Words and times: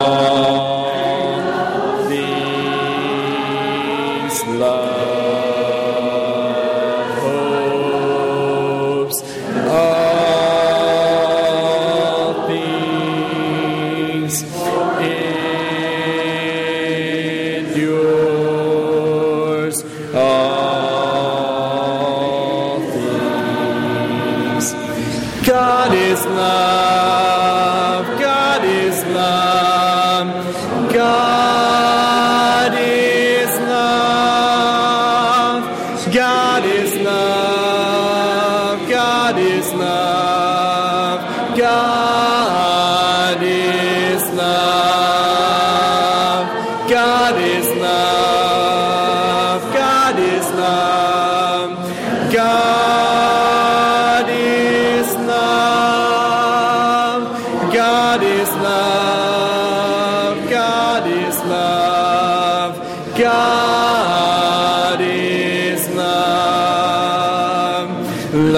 Música 0.00 0.77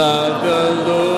love 0.01 0.43
the 0.43 0.91
Lord 0.91 1.10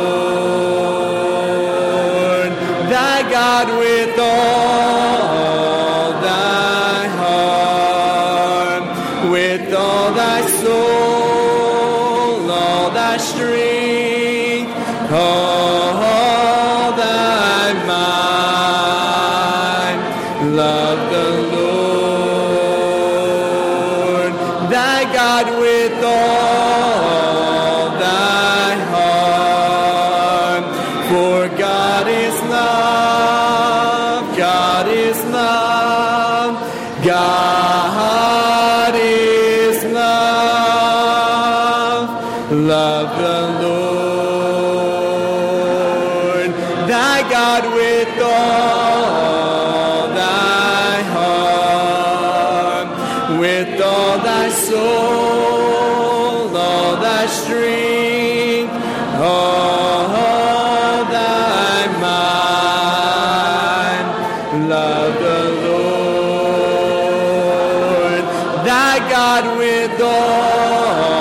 thy 68.73 68.99
God 69.11 69.59
with 69.59 70.01
all 70.01 71.12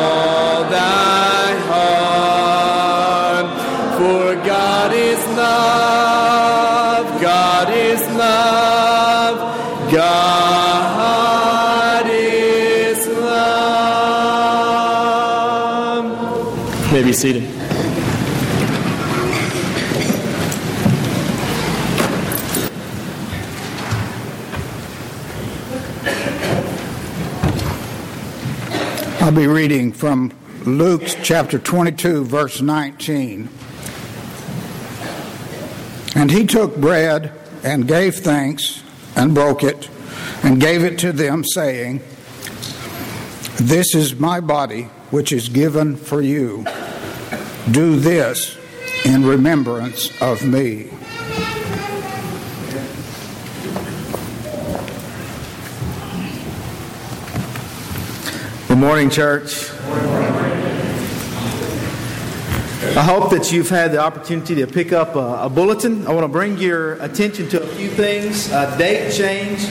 I'll 29.31 29.37
be 29.37 29.47
reading 29.47 29.93
from 29.93 30.33
Luke 30.65 31.03
chapter 31.23 31.57
22, 31.57 32.25
verse 32.25 32.59
19. 32.59 33.47
And 36.15 36.29
he 36.29 36.45
took 36.45 36.75
bread 36.75 37.31
and 37.63 37.87
gave 37.87 38.15
thanks 38.15 38.83
and 39.15 39.33
broke 39.33 39.63
it 39.63 39.87
and 40.43 40.59
gave 40.59 40.83
it 40.83 40.99
to 40.99 41.13
them, 41.13 41.45
saying, 41.45 42.01
This 43.55 43.95
is 43.95 44.19
my 44.19 44.41
body, 44.41 44.89
which 45.11 45.31
is 45.31 45.47
given 45.47 45.95
for 45.95 46.21
you. 46.21 46.65
Do 47.71 48.01
this 48.01 48.57
in 49.05 49.25
remembrance 49.25 50.11
of 50.21 50.45
me. 50.45 50.89
Morning, 58.81 59.11
church. 59.11 59.69
I 62.97 63.03
hope 63.03 63.29
that 63.29 63.51
you've 63.51 63.69
had 63.69 63.91
the 63.91 63.99
opportunity 63.99 64.55
to 64.55 64.65
pick 64.65 64.91
up 64.91 65.13
a, 65.13 65.43
a 65.43 65.49
bulletin. 65.51 66.07
I 66.07 66.13
want 66.15 66.23
to 66.23 66.27
bring 66.27 66.57
your 66.57 66.93
attention 66.93 67.47
to 67.49 67.61
a 67.61 67.67
few 67.67 67.89
things. 67.89 68.51
A 68.51 68.75
date 68.79 69.13
change 69.13 69.65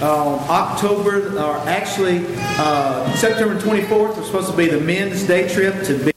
on 0.00 0.38
October, 0.48 1.38
or 1.38 1.56
actually 1.68 2.24
uh, 2.56 3.14
September 3.16 3.60
24th, 3.60 4.16
was 4.16 4.24
supposed 4.24 4.50
to 4.50 4.56
be 4.56 4.66
the 4.66 4.80
men's 4.80 5.24
day 5.24 5.46
trip 5.46 5.84
to 5.84 6.02
Big 6.02 6.14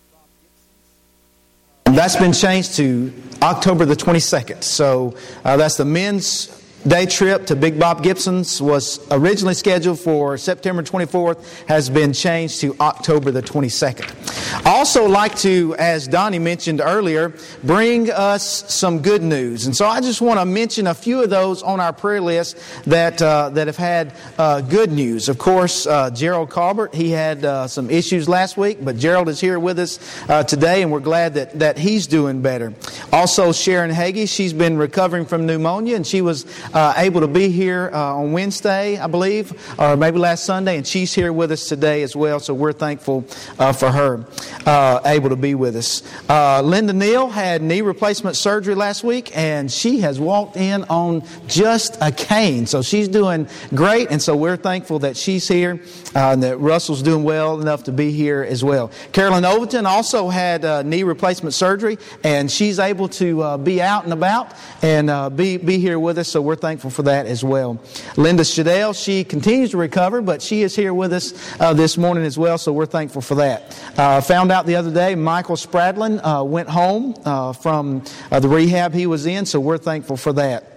That's 1.83 2.15
been 2.15 2.31
changed 2.31 2.75
to 2.75 3.11
October 3.41 3.83
the 3.83 3.97
22nd. 3.97 4.63
So 4.63 5.17
uh, 5.43 5.57
that's 5.57 5.75
the 5.75 5.83
men's 5.83 6.47
day 6.87 7.05
trip 7.05 7.45
to 7.47 7.55
Big 7.55 7.77
Bob 7.77 8.01
Gibson's 8.01 8.61
was 8.61 9.05
originally 9.11 9.53
scheduled 9.53 9.99
for 9.99 10.37
September 10.37 10.81
24th, 10.81 11.65
has 11.67 11.89
been 11.89 12.13
changed 12.13 12.61
to 12.61 12.75
October 12.79 13.31
the 13.31 13.41
22nd. 13.41 14.65
I 14.65 14.77
also 14.77 15.07
like 15.07 15.35
to, 15.39 15.75
as 15.77 16.07
Donnie 16.07 16.39
mentioned 16.39 16.79
earlier, 16.79 17.33
bring 17.63 18.09
us 18.09 18.73
some 18.73 19.01
good 19.01 19.21
news. 19.21 19.65
And 19.65 19.75
so 19.75 19.85
I 19.85 19.99
just 19.99 20.21
want 20.21 20.39
to 20.39 20.45
mention 20.45 20.87
a 20.87 20.93
few 20.93 21.21
of 21.21 21.29
those 21.29 21.61
on 21.61 21.79
our 21.79 21.91
prayer 21.91 22.21
list 22.21 22.57
that, 22.85 23.21
uh, 23.21 23.49
that 23.49 23.67
have 23.67 23.77
had 23.77 24.13
uh, 24.37 24.61
good 24.61 24.91
news. 24.91 25.27
Of 25.27 25.37
course, 25.37 25.87
uh, 25.87 26.09
Gerald 26.11 26.49
Colbert, 26.49 26.95
he 26.95 27.09
had 27.09 27.43
uh, 27.43 27.67
some 27.67 27.89
issues 27.89 28.29
last 28.29 28.55
week, 28.55 28.77
but 28.81 28.97
Gerald 28.97 29.27
is 29.27 29.41
here 29.41 29.59
with 29.59 29.79
us 29.79 29.99
uh, 30.29 30.43
today, 30.43 30.83
and 30.83 30.91
we're 30.91 30.99
glad 30.99 31.33
that, 31.33 31.59
that 31.59 31.77
he's 31.77 32.07
doing 32.07 32.41
better. 32.41 32.73
Also, 33.11 33.51
Sharon 33.51 33.91
Hagee, 33.91 34.29
she's 34.29 34.53
been 34.53 34.77
recovering 34.77 35.25
from 35.25 35.45
pneumonia, 35.45 35.95
and 35.95 36.07
she 36.07 36.21
was 36.21 36.45
uh, 36.77 36.93
able 36.97 37.21
to 37.21 37.27
be 37.27 37.49
here 37.49 37.89
uh, 37.91 38.17
on 38.17 38.31
Wednesday, 38.33 38.99
I 38.99 39.07
believe, 39.07 39.51
or 39.79 39.97
maybe 39.97 40.19
last 40.19 40.45
Sunday, 40.45 40.77
and 40.77 40.85
she's 40.85 41.11
here 41.11 41.33
with 41.33 41.51
us 41.51 41.67
today 41.67 42.03
as 42.03 42.15
well. 42.15 42.39
So 42.39 42.53
we're 42.53 42.71
thankful 42.71 43.25
uh, 43.57 43.73
for 43.73 43.89
her 43.89 44.23
uh, 44.67 44.99
able 45.03 45.29
to 45.29 45.35
be 45.35 45.55
with 45.55 45.75
us. 45.75 46.03
Uh, 46.29 46.61
Linda 46.61 46.93
Neal 46.93 47.29
had 47.29 47.63
knee 47.63 47.81
replacement 47.81 48.35
surgery 48.35 48.75
last 48.75 49.03
week, 49.03 49.35
and 49.35 49.71
she 49.71 50.01
has 50.01 50.19
walked 50.19 50.55
in 50.55 50.83
on 50.83 51.23
just 51.47 51.97
a 51.99 52.11
cane. 52.11 52.67
So 52.67 52.83
she's 52.83 53.07
doing 53.07 53.47
great, 53.73 54.11
and 54.11 54.21
so 54.21 54.35
we're 54.35 54.55
thankful 54.55 54.99
that 54.99 55.17
she's 55.17 55.47
here 55.47 55.81
uh, 56.13 56.33
and 56.33 56.43
that 56.43 56.57
Russell's 56.59 57.01
doing 57.01 57.23
well 57.23 57.59
enough 57.59 57.85
to 57.85 57.91
be 57.91 58.11
here 58.11 58.43
as 58.43 58.63
well. 58.63 58.91
Carolyn 59.13 59.45
Overton 59.45 59.87
also 59.87 60.29
had 60.29 60.85
knee 60.85 61.01
replacement 61.01 61.55
surgery, 61.55 61.97
and 62.23 62.51
she's 62.51 62.77
able 62.77 63.07
to 63.09 63.57
be 63.57 63.81
out 63.81 64.03
and 64.03 64.13
about 64.13 64.53
and 64.83 65.35
be, 65.35 65.57
be 65.57 65.79
here 65.79 65.97
with 65.97 66.19
us, 66.19 66.27
so 66.27 66.39
we're 66.39 66.53
thankful 66.53 66.66
for 66.75 67.03
that 67.03 67.25
as 67.25 67.43
well. 67.43 67.79
Linda 68.17 68.43
Shadell, 68.43 68.93
she 68.93 69.23
continues 69.23 69.71
to 69.71 69.77
recover, 69.77 70.21
but 70.21 70.41
she 70.41 70.61
is 70.61 70.75
here 70.75 70.93
with 70.93 71.13
us 71.13 71.33
uh, 71.61 71.73
this 71.73 71.97
morning 71.97 72.25
as 72.25 72.37
well, 72.37 72.57
so 72.57 72.73
we're 72.73 72.85
thankful 72.85 73.21
for 73.21 73.35
that. 73.35 73.81
Uh, 73.97 74.19
found 74.19 74.51
out 74.51 74.65
the 74.65 74.75
other 74.75 74.93
day 74.93 75.15
Michael 75.15 75.55
Spradlin 75.55 76.19
uh, 76.21 76.43
went 76.43 76.69
home 76.69 77.15
uh, 77.23 77.53
from 77.53 78.03
uh, 78.31 78.39
the 78.39 78.49
rehab 78.49 78.93
he 78.93 79.07
was 79.07 79.25
in, 79.25 79.45
so 79.45 79.59
we're 79.59 79.77
thankful 79.77 80.17
for 80.17 80.33
that. 80.33 80.76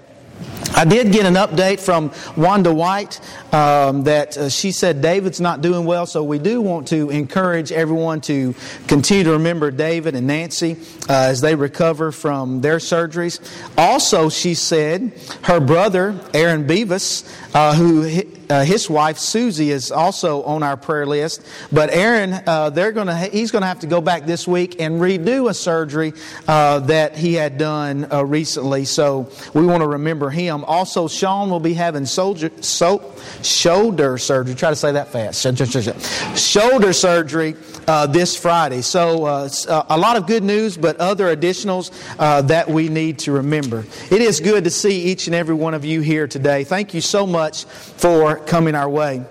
I 0.75 0.85
did 0.85 1.13
get 1.13 1.27
an 1.27 1.35
update 1.35 1.81
from 1.81 2.13
Wanda 2.37 2.73
White 2.73 3.21
um, 3.53 4.05
that 4.05 4.37
uh, 4.37 4.49
she 4.49 4.73
said 4.73 5.03
David's 5.03 5.41
not 5.41 5.61
doing 5.61 5.85
well, 5.85 6.07
so 6.07 6.23
we 6.25 6.39
do 6.39 6.61
want 6.61 6.89
to 6.89 7.11
encourage 7.11 7.73
everyone 7.73 8.21
to 8.23 8.55
continue 8.87 9.25
to 9.25 9.33
remember 9.33 9.71
David 9.71 10.15
and 10.15 10.27
Nancy 10.27 10.77
uh, 11.09 11.13
as 11.13 11.41
they 11.41 11.55
recover 11.55 12.13
from 12.13 12.61
their 12.61 12.77
surgeries. 12.77 13.41
Also, 13.77 14.29
she 14.29 14.55
said 14.55 15.13
her 15.43 15.61
brother, 15.61 16.19
Aaron 16.33 16.67
Beavis, 16.67 17.29
uh, 17.55 17.75
who 17.75 18.03
uh, 18.51 18.65
his 18.65 18.91
wife 18.91 19.19
Susie 19.19 19.71
is 19.71 19.93
also 19.93 20.43
on 20.43 20.63
our 20.63 20.77
prayer 20.77 21.07
list. 21.07 21.47
But 21.71 21.91
Aaron, 21.91 22.43
uh, 22.47 22.71
they're 22.71 22.93
gonna 22.93 23.17
he's 23.17 23.51
gonna 23.51 23.67
have 23.67 23.81
to 23.81 23.87
go 23.87 24.01
back 24.01 24.27
this 24.27 24.47
week 24.47 24.81
and 24.81 25.01
redo 25.01 25.49
a 25.49 25.55
surgery 25.55 26.13
uh, 26.49 26.81
that 26.81 27.17
he 27.17 27.35
had 27.35 27.59
done 27.59 28.11
uh, 28.13 28.25
recently. 28.25 28.85
So 28.85 29.31
we 29.55 29.65
want 29.65 29.83
to 29.83 29.89
remember 29.89 30.31
him. 30.31 30.65
Also, 30.65 31.07
Sean 31.09 31.51
will 31.51 31.61
be 31.61 31.75
having 31.75 32.07
soldier, 32.07 32.51
so, 32.61 33.15
shoulder 33.43 34.19
surgery. 34.19 34.55
Try 34.55 34.71
to 34.71 34.77
say 34.77 34.93
that 34.93 35.09
fast. 35.09 35.41
Shoulder 36.37 36.93
surgery 36.93 37.55
uh, 37.87 38.07
this 38.07 38.37
Friday. 38.37 38.83
So 38.83 39.25
uh, 39.25 39.49
a 39.89 39.99
lot 39.99 40.17
of 40.17 40.27
good 40.27 40.43
news, 40.43 40.77
but 40.77 40.97
other 40.97 41.35
additionals 41.35 41.91
that 42.19 42.69
we 42.69 42.89
need 42.89 43.21
to 43.21 43.33
remember. 43.33 43.85
It 44.11 44.23
is 44.23 44.41
good 44.41 44.65
to 44.65 44.71
see 44.71 45.03
each 45.03 45.27
and 45.27 45.35
every 45.35 45.55
one 45.55 45.75
of 45.75 45.85
you 45.85 46.01
here 46.01 46.27
today. 46.27 46.65
Thank 46.65 46.95
you 46.95 47.01
so 47.01 47.27
much 47.27 47.65
for 47.65 48.40
coming 48.47 48.75
our 48.75 48.89
way. 48.89 49.25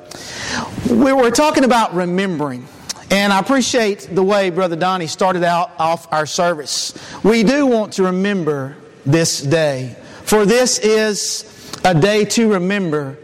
We 0.89 1.13
were 1.13 1.31
talking 1.31 1.63
about 1.63 1.93
remembering. 1.93 2.67
And 3.11 3.33
I 3.33 3.39
appreciate 3.39 4.07
the 4.11 4.23
way 4.23 4.51
Brother 4.51 4.75
Donnie 4.75 5.07
started 5.07 5.43
out 5.43 5.71
off 5.79 6.11
our 6.13 6.27
service. 6.27 6.93
We 7.23 7.43
do 7.43 7.65
want 7.65 7.93
to 7.93 8.03
remember 8.03 8.75
this 9.05 9.41
day, 9.41 9.95
for 10.23 10.45
this 10.45 10.77
is 10.77 11.71
a 11.83 11.99
day 11.99 12.25
to 12.25 12.53
remember 12.53 13.17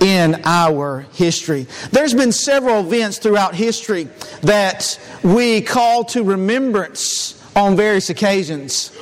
in 0.00 0.42
our 0.44 1.06
history. 1.12 1.66
There's 1.90 2.14
been 2.14 2.32
several 2.32 2.80
events 2.80 3.18
throughout 3.18 3.54
history 3.54 4.08
that 4.42 4.98
we 5.22 5.60
call 5.62 6.04
to 6.06 6.22
remembrance 6.22 7.42
on 7.56 7.76
various 7.76 8.10
occasions, 8.10 8.92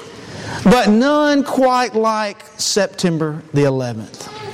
but 0.64 0.88
none 0.88 1.42
quite 1.44 1.94
like 1.94 2.42
September 2.56 3.42
the 3.52 3.62
11th. 3.62 4.47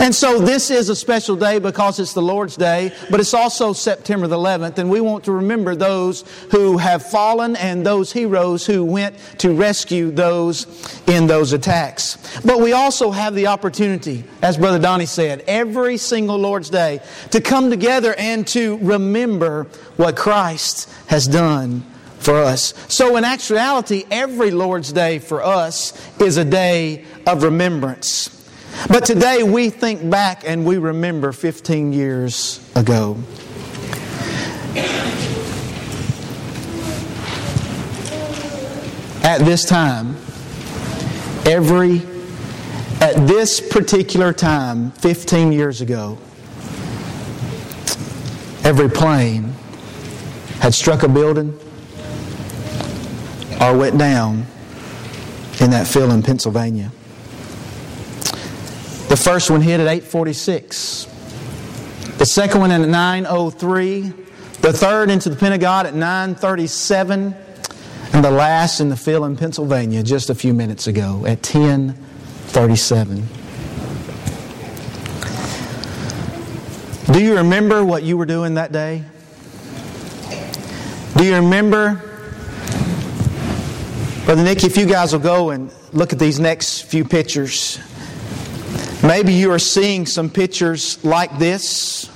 And 0.00 0.14
so 0.14 0.38
this 0.38 0.70
is 0.70 0.88
a 0.88 0.96
special 0.96 1.36
day 1.36 1.58
because 1.58 1.98
it's 2.00 2.12
the 2.12 2.22
Lord's 2.22 2.56
Day, 2.56 2.92
but 3.10 3.20
it's 3.20 3.34
also 3.34 3.72
September 3.72 4.26
the 4.26 4.36
11th, 4.36 4.78
and 4.78 4.90
we 4.90 5.00
want 5.00 5.24
to 5.24 5.32
remember 5.32 5.74
those 5.74 6.24
who 6.50 6.78
have 6.78 7.04
fallen 7.04 7.56
and 7.56 7.84
those 7.84 8.12
heroes 8.12 8.64
who 8.64 8.84
went 8.84 9.16
to 9.38 9.52
rescue 9.52 10.10
those 10.10 10.66
in 11.06 11.26
those 11.26 11.52
attacks. 11.52 12.16
But 12.44 12.60
we 12.60 12.72
also 12.72 13.10
have 13.10 13.34
the 13.34 13.48
opportunity, 13.48 14.24
as 14.42 14.56
Brother 14.56 14.78
Donnie 14.78 15.06
said, 15.06 15.44
every 15.46 15.96
single 15.96 16.38
Lord's 16.38 16.70
Day 16.70 17.00
to 17.30 17.40
come 17.40 17.70
together 17.70 18.14
and 18.16 18.46
to 18.48 18.78
remember 18.78 19.64
what 19.96 20.16
Christ 20.16 20.90
has 21.06 21.26
done 21.26 21.84
for 22.18 22.36
us. 22.42 22.74
So, 22.88 23.16
in 23.16 23.24
actuality, 23.24 24.04
every 24.10 24.50
Lord's 24.50 24.92
Day 24.92 25.18
for 25.18 25.42
us 25.42 25.92
is 26.20 26.36
a 26.36 26.44
day 26.44 27.04
of 27.26 27.42
remembrance. 27.42 28.39
But 28.88 29.04
today 29.04 29.42
we 29.42 29.70
think 29.70 30.08
back 30.08 30.42
and 30.44 30.64
we 30.64 30.78
remember 30.78 31.32
15 31.32 31.92
years 31.92 32.60
ago. 32.74 33.16
At 39.22 39.44
this 39.44 39.64
time, 39.64 40.16
every, 41.44 41.98
at 43.00 43.26
this 43.26 43.60
particular 43.60 44.32
time, 44.32 44.90
15 44.92 45.52
years 45.52 45.80
ago, 45.80 46.18
every 48.64 48.88
plane 48.88 49.52
had 50.60 50.74
struck 50.74 51.02
a 51.02 51.08
building 51.08 51.58
or 53.60 53.76
went 53.76 53.98
down 53.98 54.46
in 55.60 55.70
that 55.70 55.86
field 55.86 56.12
in 56.12 56.22
Pennsylvania. 56.22 56.90
First 59.22 59.50
one 59.50 59.60
hit 59.60 59.80
at 59.80 59.86
846. 59.86 61.04
The 62.16 62.24
second 62.24 62.60
one 62.62 62.70
at 62.70 62.80
903. 62.80 64.12
The 64.62 64.72
third 64.72 65.10
into 65.10 65.28
the 65.28 65.36
Pentagon 65.36 65.84
at 65.84 65.94
937. 65.94 67.34
And 68.14 68.24
the 68.24 68.30
last 68.30 68.80
in 68.80 68.88
the 68.88 68.96
field 68.96 69.26
in 69.26 69.36
Pennsylvania 69.36 70.02
just 70.02 70.30
a 70.30 70.34
few 70.34 70.54
minutes 70.54 70.86
ago 70.86 71.26
at 71.26 71.46
1037. 71.46 73.28
Do 77.12 77.22
you 77.22 77.36
remember 77.36 77.84
what 77.84 78.02
you 78.02 78.16
were 78.16 78.24
doing 78.24 78.54
that 78.54 78.72
day? 78.72 79.04
Do 81.18 81.24
you 81.26 81.34
remember? 81.34 82.02
Brother 84.24 84.44
Nick, 84.44 84.64
if 84.64 84.78
you 84.78 84.86
guys 84.86 85.12
will 85.12 85.20
go 85.20 85.50
and 85.50 85.70
look 85.92 86.14
at 86.14 86.18
these 86.18 86.40
next 86.40 86.84
few 86.84 87.04
pictures. 87.04 87.78
Maybe 89.02 89.32
you 89.32 89.50
are 89.50 89.58
seeing 89.58 90.04
some 90.04 90.28
pictures 90.28 91.02
like 91.02 91.38
this 91.38 92.10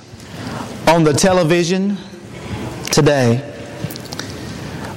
on 0.87 1.03
the 1.03 1.13
television 1.13 1.97
today. 2.91 3.41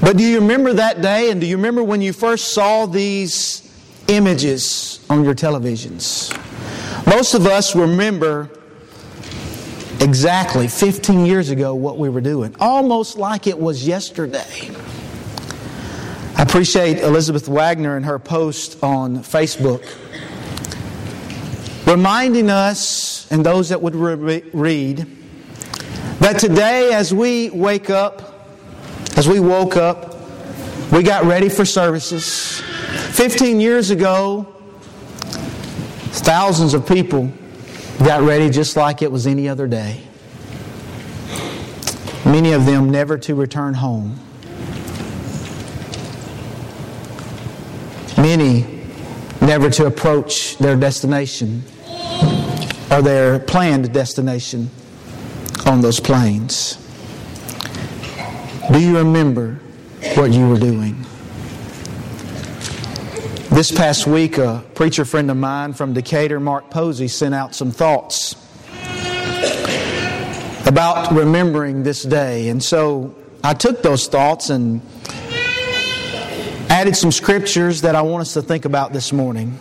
But 0.02 0.19
do 0.19 0.23
you 0.23 0.40
remember 0.40 0.75
that 0.75 1.00
day 1.00 1.31
and 1.31 1.40
do 1.40 1.46
you 1.46 1.56
remember 1.56 1.82
when 1.82 2.02
you 2.02 2.12
first 2.12 2.52
saw 2.52 2.85
these 2.85 3.73
images 4.06 5.02
on 5.08 5.25
your 5.25 5.35
televisions? 5.35 6.37
Most 7.06 7.32
of 7.32 7.46
us 7.46 7.75
remember 7.75 8.50
exactly 10.00 10.69
15 10.69 11.25
years 11.25 11.49
ago 11.49 11.75
what 11.75 11.96
we 11.96 12.11
were 12.11 12.20
doing, 12.20 12.55
almost 12.61 13.17
like 13.17 13.46
it 13.46 13.58
was 13.58 13.87
yesterday. 13.87 14.70
I 16.37 16.43
appreciate 16.43 16.99
Elizabeth 16.99 17.49
Wagner 17.49 17.96
and 17.96 18.05
her 18.05 18.19
post 18.19 18.82
on 18.82 19.20
Facebook 19.20 19.82
reminding 21.88 22.50
us 22.50 23.31
and 23.31 23.44
those 23.44 23.70
that 23.70 23.81
would 23.81 23.94
re- 23.94 24.43
read 24.52 25.06
that 26.20 26.38
today, 26.38 26.93
as 26.93 27.14
we 27.14 27.49
wake 27.49 27.88
up, 27.88 28.44
as 29.17 29.26
we 29.26 29.40
woke 29.40 29.76
up, 29.76 30.17
we 30.93 31.02
got 31.02 31.25
ready 31.25 31.49
for 31.49 31.64
services. 31.64 32.61
15 33.12 33.61
years 33.61 33.90
ago, 33.90 34.55
thousands 36.11 36.75
of 36.75 36.87
people 36.87 37.32
got 38.00 38.23
ready 38.23 38.50
just 38.50 38.76
like 38.76 39.00
it 39.00 39.11
was 39.11 39.26
any 39.26 39.49
other 39.49 39.67
day. 39.67 40.03
Many 42.27 42.53
of 42.53 42.67
them 42.67 42.91
never 42.91 43.17
to 43.17 43.34
return 43.34 43.72
home. 43.72 44.20
Many 48.19 48.84
never 49.41 49.70
to 49.70 49.86
approach 49.86 50.58
their 50.58 50.77
destination 50.77 51.63
or 52.91 53.03
their 53.03 53.39
planned 53.39 53.93
destination 53.93 54.71
on 55.67 55.81
those 55.81 56.01
planes. 56.01 56.77
Do 58.73 58.81
you 58.81 58.99
remember 58.99 59.61
what 60.15 60.33
you 60.33 60.49
were 60.49 60.59
doing? 60.59 61.05
This 63.51 63.73
past 63.73 64.07
week, 64.07 64.39
a 64.39 64.65
preacher 64.75 65.05
friend 65.05 65.31
of 65.31 65.37
mine 65.37 65.73
from 65.73 65.93
Decatur, 65.93 66.39
Mark 66.39 66.71
Posey, 66.71 67.09
sent 67.09 67.35
out 67.35 67.55
some 67.55 67.71
thoughts 67.71 68.37
about 70.67 71.11
remembering 71.13 71.83
this 71.83 72.03
day. 72.03 72.51
And 72.51 72.63
so 72.63 73.15
I 73.43 73.55
took 73.55 73.83
those 73.83 74.07
thoughts 74.07 74.51
and 74.51 74.83
added 76.69 76.95
some 76.95 77.11
scriptures 77.11 77.81
that 77.81 77.95
I 77.95 78.03
want 78.03 78.21
us 78.21 78.35
to 78.35 78.43
think 78.43 78.67
about 78.67 78.93
this 78.93 79.13
morning. 79.13 79.59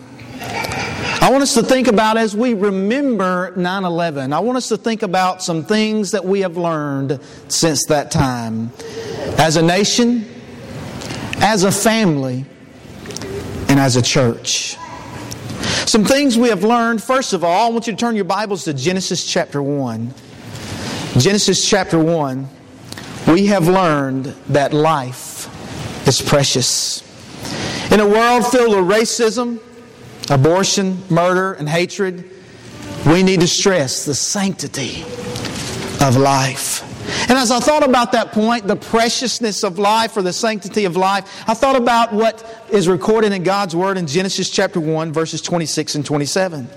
I 1.28 1.30
want 1.30 1.44
us 1.44 1.56
to 1.56 1.62
think 1.62 1.90
about 1.90 2.16
as 2.16 2.34
we 2.38 2.54
remember 2.54 3.52
9 3.58 3.84
11, 3.84 4.32
I 4.32 4.40
want 4.40 4.56
us 4.56 4.70
to 4.70 4.78
think 4.78 5.04
about 5.04 5.44
some 5.44 5.66
things 5.66 6.12
that 6.12 6.24
we 6.24 6.40
have 6.40 6.56
learned 6.56 7.20
since 7.50 7.86
that 7.88 8.12
time. 8.12 8.72
As 9.38 9.58
a 9.58 9.62
nation, 9.62 10.26
as 11.40 11.66
a 11.66 11.72
family, 11.74 12.46
and 13.68 13.78
as 13.78 13.98
a 13.98 14.02
church. 14.02 14.78
Some 15.86 16.06
things 16.06 16.38
we 16.38 16.48
have 16.48 16.64
learned. 16.64 17.04
First 17.04 17.34
of 17.34 17.44
all, 17.44 17.68
I 17.68 17.74
want 17.74 17.88
you 17.88 17.92
to 17.94 18.00
turn 18.00 18.16
your 18.16 18.24
Bibles 18.24 18.64
to 18.64 18.74
Genesis 18.74 19.30
chapter 19.30 19.62
1. 19.62 20.14
Genesis 21.18 21.70
chapter 21.70 22.00
1. 22.00 22.48
We 23.28 23.48
have 23.48 23.68
learned 23.68 24.28
that 24.48 24.72
life 24.72 25.50
is 26.08 26.22
precious. 26.22 27.04
In 27.92 28.00
a 28.00 28.08
world 28.08 28.48
filled 28.48 28.78
with 28.78 28.98
racism, 28.98 29.60
abortion, 30.30 31.02
murder, 31.10 31.54
and 31.54 31.68
hatred, 31.68 32.30
we 33.06 33.24
need 33.24 33.40
to 33.40 33.48
stress 33.48 34.06
the 34.06 34.16
sanctity 34.16 35.04
of 36.02 36.18
life. 36.18 36.84
And 37.30 37.38
as 37.38 37.52
I 37.52 37.60
thought 37.60 37.88
about 37.88 38.12
that 38.12 38.34
point, 38.34 38.68
the 38.68 38.76
preciousness 38.76 39.64
of 39.64 39.80
life 39.80 40.18
or 40.18 40.22
the 40.22 40.34
sanctity 40.34 40.84
of 40.86 40.98
life, 40.98 41.44
I 41.48 41.54
thought 41.54 41.78
about 41.78 42.12
what 42.12 42.66
is 42.70 42.90
recorded 42.90 43.32
in 43.32 43.44
God's 43.44 43.76
Word 43.76 43.98
in 43.98 44.08
Genesis 44.08 44.50
chapter 44.50 44.80
1, 44.80 45.14
verses 45.14 45.42
26 45.42 45.96
and 45.96 46.06
27. 46.06 46.68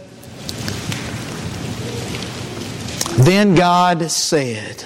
Then 3.18 3.54
God 3.54 4.08
said, 4.10 4.84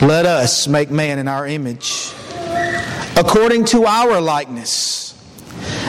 Let 0.00 0.26
us 0.26 0.66
make 0.66 0.90
man 0.90 1.20
in 1.20 1.28
our 1.28 1.46
image, 1.46 2.12
according 3.16 3.66
to 3.66 3.86
our 3.86 4.20
likeness 4.20 5.01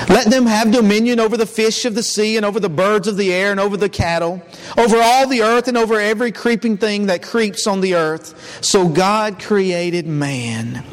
let 0.10 0.30
them 0.30 0.46
have 0.46 0.72
dominion 0.72 1.20
over 1.20 1.38
the 1.38 1.46
fish 1.46 1.86
of 1.86 1.96
the 1.96 2.04
sea 2.04 2.38
and 2.38 2.46
over 2.46 2.60
the 2.60 2.70
birds 2.70 3.08
of 3.08 3.18
the 3.18 3.34
air 3.34 3.52
and 3.52 3.60
over 3.60 3.78
the 3.78 3.90
cattle, 3.90 4.42
over 4.78 4.98
all 5.02 5.28
the 5.28 5.42
earth 5.42 5.68
and 5.68 5.78
over 5.78 6.00
every 6.00 6.32
creeping 6.32 6.78
thing 6.78 7.08
that 7.08 7.24
creeps 7.24 7.68
on 7.68 7.82
the 7.82 7.96
earth. 7.96 8.64
So 8.64 8.88
God 8.88 9.40
created 9.42 10.06
man 10.06 10.84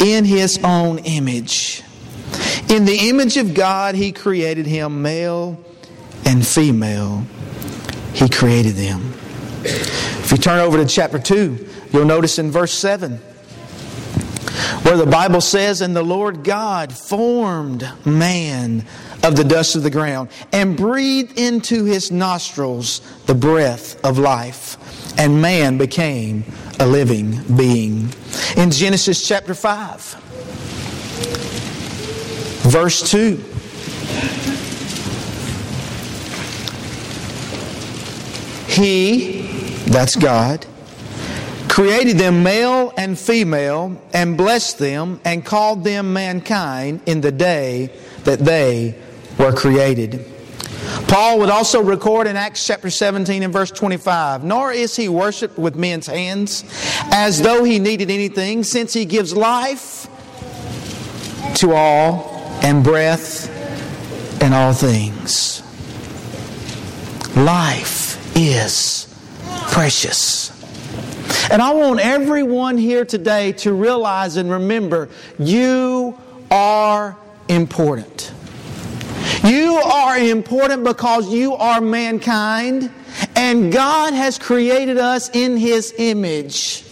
in 0.00 0.24
his 0.24 0.58
own 0.62 0.98
image. 0.98 1.82
In 2.68 2.84
the 2.84 3.08
image 3.08 3.36
of 3.36 3.54
God, 3.54 3.94
he 3.94 4.12
created 4.12 4.66
him 4.66 5.02
male 5.02 5.62
and 6.24 6.46
female. 6.46 7.24
He 8.12 8.28
created 8.28 8.74
them. 8.74 9.12
If 9.64 10.30
you 10.30 10.38
turn 10.38 10.60
over 10.60 10.76
to 10.76 10.86
chapter 10.86 11.18
2, 11.18 11.68
you'll 11.92 12.04
notice 12.04 12.38
in 12.38 12.50
verse 12.50 12.72
7 12.72 13.20
where 14.82 14.96
the 14.96 15.06
Bible 15.06 15.40
says, 15.40 15.80
And 15.80 15.94
the 15.94 16.02
Lord 16.02 16.44
God 16.44 16.92
formed 16.92 17.88
man 18.04 18.84
of 19.22 19.36
the 19.36 19.44
dust 19.44 19.74
of 19.76 19.82
the 19.82 19.90
ground 19.90 20.28
and 20.52 20.76
breathed 20.76 21.38
into 21.38 21.84
his 21.84 22.10
nostrils 22.10 23.00
the 23.26 23.34
breath 23.34 24.02
of 24.04 24.18
life, 24.18 25.18
and 25.18 25.40
man 25.40 25.78
became 25.78 26.44
a 26.78 26.86
living 26.86 27.42
being. 27.56 28.10
In 28.56 28.70
Genesis 28.70 29.26
chapter 29.26 29.54
5, 29.54 30.00
verse 32.64 33.10
2. 33.10 33.42
He, 38.68 39.42
that's 39.86 40.16
God, 40.16 40.66
created 41.68 42.18
them 42.18 42.42
male 42.42 42.92
and 42.96 43.18
female, 43.18 44.00
and 44.12 44.36
blessed 44.36 44.78
them, 44.78 45.20
and 45.24 45.44
called 45.44 45.84
them 45.84 46.12
mankind 46.12 47.00
in 47.06 47.20
the 47.20 47.32
day 47.32 47.90
that 48.24 48.38
they 48.38 48.94
were 49.38 49.52
created. 49.52 50.24
Paul 51.08 51.38
would 51.40 51.50
also 51.50 51.82
record 51.82 52.26
in 52.26 52.36
Acts 52.36 52.66
chapter 52.66 52.90
17 52.90 53.42
and 53.42 53.52
verse 53.52 53.70
25 53.70 54.44
Nor 54.44 54.72
is 54.72 54.96
he 54.96 55.08
worshiped 55.08 55.58
with 55.58 55.76
men's 55.76 56.06
hands 56.06 56.64
as 57.10 57.42
though 57.42 57.64
he 57.64 57.78
needed 57.78 58.10
anything, 58.10 58.64
since 58.64 58.92
he 58.92 59.04
gives 59.04 59.34
life 59.34 60.08
to 61.56 61.72
all 61.72 62.30
and 62.62 62.82
breath 62.82 63.50
in 64.42 64.52
all 64.52 64.72
things. 64.72 65.62
Life 67.36 68.36
is 68.36 69.06
precious. 69.70 70.53
And 71.50 71.60
I 71.60 71.72
want 71.74 72.00
everyone 72.00 72.78
here 72.78 73.04
today 73.04 73.52
to 73.52 73.74
realize 73.74 74.36
and 74.36 74.50
remember 74.50 75.08
you 75.38 76.18
are 76.50 77.16
important. 77.48 78.32
You 79.44 79.74
are 79.74 80.18
important 80.18 80.84
because 80.84 81.30
you 81.30 81.54
are 81.54 81.80
mankind, 81.80 82.90
and 83.36 83.70
God 83.72 84.14
has 84.14 84.38
created 84.38 84.96
us 84.96 85.28
in 85.34 85.58
His 85.58 85.92
image. 85.98 86.82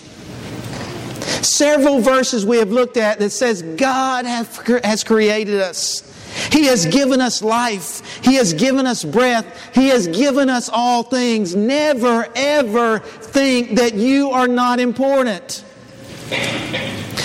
Several 1.41 2.01
verses 2.01 2.45
we 2.45 2.59
have 2.59 2.71
looked 2.71 2.99
at 2.99 3.19
that 3.21 3.31
says 3.31 3.63
God 3.63 4.27
has 4.27 5.05
created 5.05 5.61
us. 5.61 6.09
He 6.51 6.67
has 6.67 6.87
given 6.87 7.21
us 7.21 7.43
life. 7.43 8.23
He 8.25 8.35
has 8.35 8.53
given 8.55 8.87
us 8.87 9.05
breath. 9.05 9.75
He 9.75 9.89
has 9.89 10.07
given 10.09 10.49
us 10.49 10.69
all 10.73 11.03
things. 11.03 11.55
Never, 11.55 12.27
ever 12.35 13.03
think 13.33 13.77
that 13.77 13.95
you 13.95 14.31
are 14.31 14.49
not 14.49 14.81
important. 14.81 15.65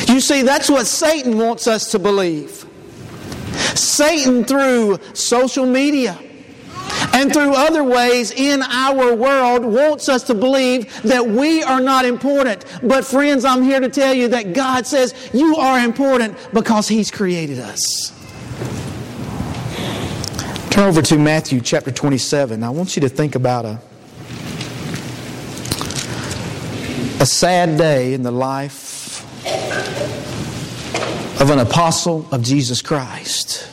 You 0.07 0.21
see, 0.21 0.41
that's 0.41 0.69
what 0.69 0.87
Satan 0.87 1.37
wants 1.37 1.67
us 1.67 1.91
to 1.91 1.99
believe. 1.99 2.65
Satan, 3.75 4.45
through 4.45 4.99
social 5.13 5.65
media, 5.65 6.17
and 7.13 7.33
through 7.33 7.53
other 7.53 7.83
ways 7.83 8.31
in 8.31 8.61
our 8.63 9.15
world 9.15 9.65
wants 9.65 10.07
us 10.09 10.23
to 10.23 10.33
believe 10.33 11.01
that 11.03 11.25
we 11.25 11.63
are 11.63 11.81
not 11.81 12.05
important. 12.05 12.65
But 12.83 13.05
friends, 13.05 13.43
I'm 13.43 13.63
here 13.63 13.79
to 13.79 13.89
tell 13.89 14.13
you 14.13 14.27
that 14.29 14.53
God 14.53 14.85
says 14.85 15.13
you 15.33 15.55
are 15.57 15.79
important 15.79 16.37
because 16.53 16.87
He's 16.87 17.11
created 17.11 17.59
us. 17.59 18.13
Turn 20.69 20.89
over 20.89 21.01
to 21.01 21.17
Matthew 21.17 21.59
chapter 21.59 21.91
27. 21.91 22.63
I 22.63 22.69
want 22.69 22.95
you 22.95 23.01
to 23.01 23.09
think 23.09 23.35
about 23.35 23.65
a, 23.65 23.81
a 27.19 27.25
sad 27.25 27.79
day 27.79 28.13
in 28.13 28.21
the 28.21 28.31
life 28.31 29.23
of 31.41 31.49
an 31.49 31.57
apostle 31.57 32.27
of 32.31 32.43
Jesus 32.43 32.83
Christ 32.83 33.67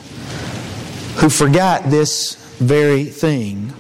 who 1.17 1.29
forgot 1.29 1.91
this 1.91 2.37
very 2.59 3.05
thing. 3.05 3.71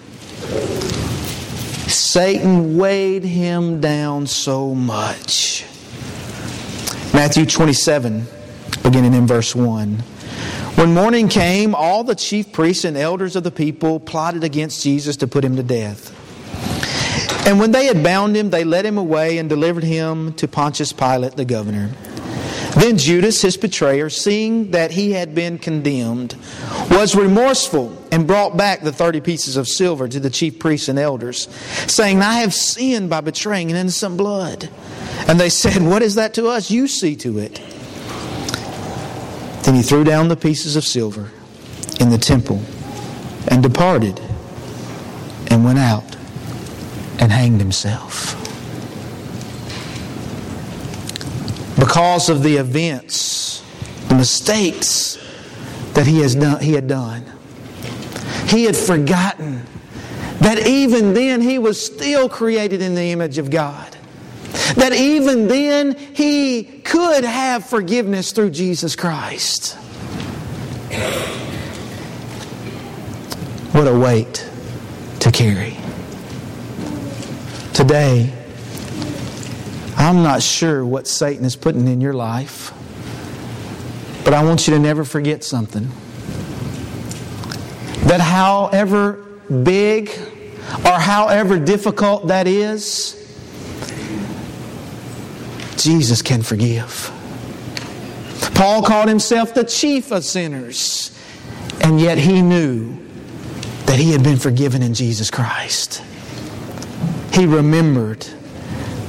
Satan 1.88 2.76
weighed 2.76 3.25
him 3.25 3.80
down 3.80 4.26
so 4.26 4.75
much. 4.75 5.64
Matthew 7.14 7.47
27, 7.47 8.26
beginning 8.83 9.14
in 9.14 9.26
verse 9.26 9.54
1. 9.54 9.94
When 10.75 10.92
morning 10.92 11.28
came, 11.28 11.75
all 11.75 12.04
the 12.04 12.14
chief 12.14 12.52
priests 12.52 12.85
and 12.85 12.99
elders 12.99 13.35
of 13.35 13.44
the 13.44 13.50
people 13.50 13.99
plotted 13.99 14.44
against 14.44 14.83
Jesus 14.83 15.16
to 15.18 15.26
put 15.26 15.42
him 15.42 15.56
to 15.56 15.62
death. 15.62 16.21
And 17.47 17.61
when 17.61 17.73
they 17.73 17.87
had 17.87 18.02
bound 18.02 18.37
him, 18.37 18.50
they 18.50 18.64
led 18.64 18.87
him 18.87 18.99
away 18.99 19.38
and 19.38 19.49
delivered 19.49 19.85
him 19.85 20.33
to 20.35 20.49
Pontius 20.49 20.93
Pilate, 20.93 21.37
the 21.37 21.45
governor. 21.45 21.90
Then 22.76 22.99
Judas, 22.99 23.40
his 23.40 23.57
betrayer, 23.57 24.11
seeing 24.11 24.73
that 24.73 24.90
he 24.90 25.12
had 25.12 25.35
been 25.35 25.59
condemned, 25.59 26.35
was 26.90 27.14
remorseful 27.14 27.97
and 28.11 28.26
brought 28.26 28.57
back 28.57 28.81
the 28.81 28.93
thirty 28.93 29.21
pieces 29.21 29.57
of 29.57 29.69
silver 29.69 30.09
to 30.09 30.19
the 30.19 30.31
chief 30.31 30.59
priests 30.59 30.88
and 30.88 30.99
elders, 30.99 31.49
saying, 31.87 32.21
I 32.21 32.40
have 32.40 32.52
sinned 32.52 33.11
by 33.11 33.21
betraying 33.21 33.71
an 33.71 33.76
innocent 33.76 34.16
blood. 34.16 34.69
And 35.28 35.38
they 35.38 35.50
said, 35.50 35.83
What 35.83 36.02
is 36.02 36.16
that 36.16 36.35
to 36.35 36.49
us? 36.49 36.71
You 36.71 36.88
see 36.88 37.14
to 37.16 37.38
it. 37.38 37.61
Then 39.62 39.76
he 39.76 39.83
threw 39.83 40.02
down 40.02 40.28
the 40.28 40.37
pieces 40.37 40.75
of 40.75 40.85
silver 40.85 41.31
in 42.00 42.11
the 42.11 42.19
temple 42.19 42.61
and 43.49 43.62
departed 43.62 44.21
and 45.49 45.64
went 45.64 45.78
out 45.78 46.16
and 47.25 47.33
hanged 47.33 47.59
himself. 47.59 48.35
Because 51.78 52.28
of 52.28 52.43
the 52.43 52.57
events, 52.57 53.64
the 54.09 54.14
mistakes 54.14 55.16
that 55.95 56.07
he, 56.07 56.21
has 56.21 56.35
done, 56.35 56.61
he 56.61 56.75
had 56.75 56.87
done, 56.87 57.25
he 58.47 58.64
had 58.64 58.76
forgotten 58.76 59.64
that 60.40 60.66
even 60.66 61.14
then 61.14 61.40
he 61.40 61.59
was 61.59 61.83
still 61.83 62.28
created 62.28 62.83
in 62.83 62.95
the 62.95 63.11
image 63.12 63.38
of 63.38 63.49
God. 63.49 63.97
That 64.75 64.93
even 64.93 65.49
then 65.49 65.97
he 65.97 66.62
could 66.85 67.25
have 67.25 67.64
forgiveness 67.64 68.33
through 68.33 68.50
Jesus 68.50 68.95
Christ. 68.95 69.78
What 73.73 73.88
a 73.88 73.99
weight 73.99 74.47
to 75.21 75.33
carry. 75.33 75.78
Today, 77.75 78.33
I'm 79.97 80.23
not 80.23 80.45
sure 80.45 80.87
what 80.87 81.09
Satan 81.09 81.45
is 81.45 81.57
putting 81.57 81.88
in 81.88 82.00
your 82.00 82.14
life, 82.14 82.73
but 84.25 84.33
I 84.33 84.45
want 84.45 84.69
you 84.69 84.75
to 84.75 84.78
never 84.78 85.04
forget 85.04 85.43
something. 85.43 85.88
That 88.07 88.21
however 88.21 89.14
big 89.64 90.09
or 90.85 90.93
however 90.93 91.59
difficult 91.59 92.28
that 92.28 92.47
is, 92.47 93.21
Jesus 95.76 96.23
can 96.23 96.45
forgive. 96.45 97.11
Paul 98.54 98.85
called 98.85 99.09
himself 99.09 99.52
the 99.52 99.64
chief 99.64 100.12
of 100.12 100.25
sinners, 100.25 101.11
and 101.81 102.00
yet 102.00 102.19
he 102.19 102.40
knew 102.40 102.97
that 103.87 103.99
he 103.99 104.12
had 104.12 104.23
been 104.23 104.38
forgiven 104.38 104.81
in 104.81 104.95
Jesus 104.95 105.28
Christ. 105.28 106.02
He 107.35 107.47
remembered 107.47 108.25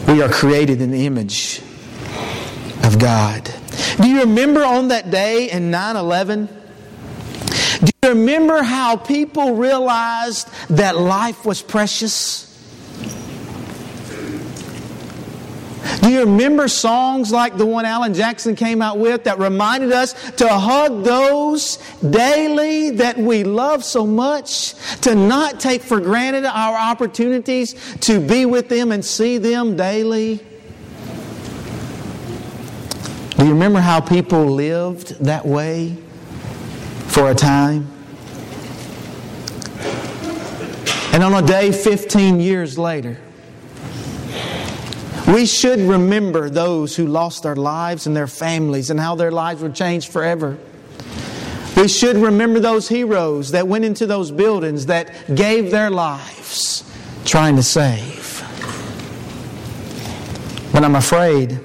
we 0.08 0.22
are 0.22 0.30
created 0.30 0.82
in 0.82 0.90
the 0.92 1.06
image 1.06 1.62
of 2.84 2.98
God. 3.00 3.52
Do 4.02 4.08
you 4.08 4.22
remember 4.22 4.64
on 4.64 4.88
that 4.90 5.12
day 5.12 5.52
in 5.52 5.70
9 5.70 5.96
11? 5.96 6.48
Do 7.84 7.92
you 8.02 8.10
remember 8.10 8.64
how 8.64 8.96
people 8.98 9.56
realized 9.56 10.48
that 10.70 10.98
life 10.98 11.46
was 11.46 11.62
precious? 11.62 12.45
Do 16.02 16.10
you 16.10 16.22
remember 16.22 16.68
songs 16.68 17.32
like 17.32 17.58
the 17.58 17.66
one 17.66 17.86
Alan 17.86 18.14
Jackson 18.14 18.56
came 18.56 18.82
out 18.82 18.98
with 18.98 19.24
that 19.26 19.38
reminded 19.40 19.92
us 19.92 20.14
to 20.32 20.48
hug 20.48 21.04
those 21.04 21.78
daily 22.02 22.92
that 22.92 23.18
we 23.18 23.44
love 23.44 23.84
so 23.84 24.06
much, 24.06 24.74
to 25.02 25.14
not 25.14 25.60
take 25.60 25.82
for 25.82 26.00
granted 26.00 26.46
our 26.46 26.76
opportunities 26.76 27.76
to 28.02 28.20
be 28.20 28.46
with 28.46 28.70
them 28.70 28.92
and 28.92 29.04
see 29.04 29.38
them 29.38 29.76
daily? 29.76 30.40
Do 33.38 33.46
you 33.46 33.52
remember 33.52 33.80
how 33.80 34.00
people 34.00 34.46
lived 34.46 35.24
that 35.26 35.46
way 35.46 35.96
for 37.08 37.30
a 37.30 37.36
time? 37.36 37.92
And 41.14 41.24
on 41.24 41.34
a 41.34 41.46
day 41.46 41.72
15 41.72 42.40
years 42.40 42.78
later, 42.78 43.20
we 45.28 45.46
should 45.46 45.80
remember 45.80 46.50
those 46.50 46.96
who 46.96 47.08
lost 47.08 47.44
their 47.44 47.56
lives 47.56 48.06
and 48.06 48.16
their 48.16 48.28
families 48.28 48.90
and 48.90 49.00
how 49.00 49.16
their 49.16 49.32
lives 49.32 49.62
were 49.62 49.70
changed 49.70 50.12
forever. 50.12 50.58
We 51.76 51.88
should 51.88 52.16
remember 52.18 52.60
those 52.60 52.88
heroes 52.88 53.52
that 53.52 53.68
went 53.68 53.86
into 53.86 54.06
those 54.06 54.32
buildings 54.32 54.86
that 54.86 55.36
gave 55.36 55.72
their 55.72 55.90
lives 55.90 56.84
trying 57.26 57.56
to 57.56 57.64
save. 57.64 58.42
But 60.72 60.84
I'm 60.84 60.96
afraid 60.96 61.60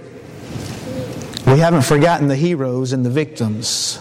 we 1.46 1.58
haven't 1.58 1.82
forgotten 1.82 2.28
the 2.28 2.36
heroes 2.36 2.92
and 2.92 3.04
the 3.04 3.10
victims. 3.10 3.98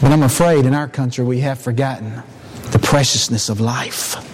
But 0.00 0.12
I'm 0.12 0.22
afraid 0.22 0.66
in 0.66 0.74
our 0.74 0.88
country 0.88 1.24
we 1.24 1.40
have 1.40 1.60
forgotten 1.60 2.22
the 2.72 2.78
preciousness 2.78 3.48
of 3.48 3.60
life. 3.60 4.31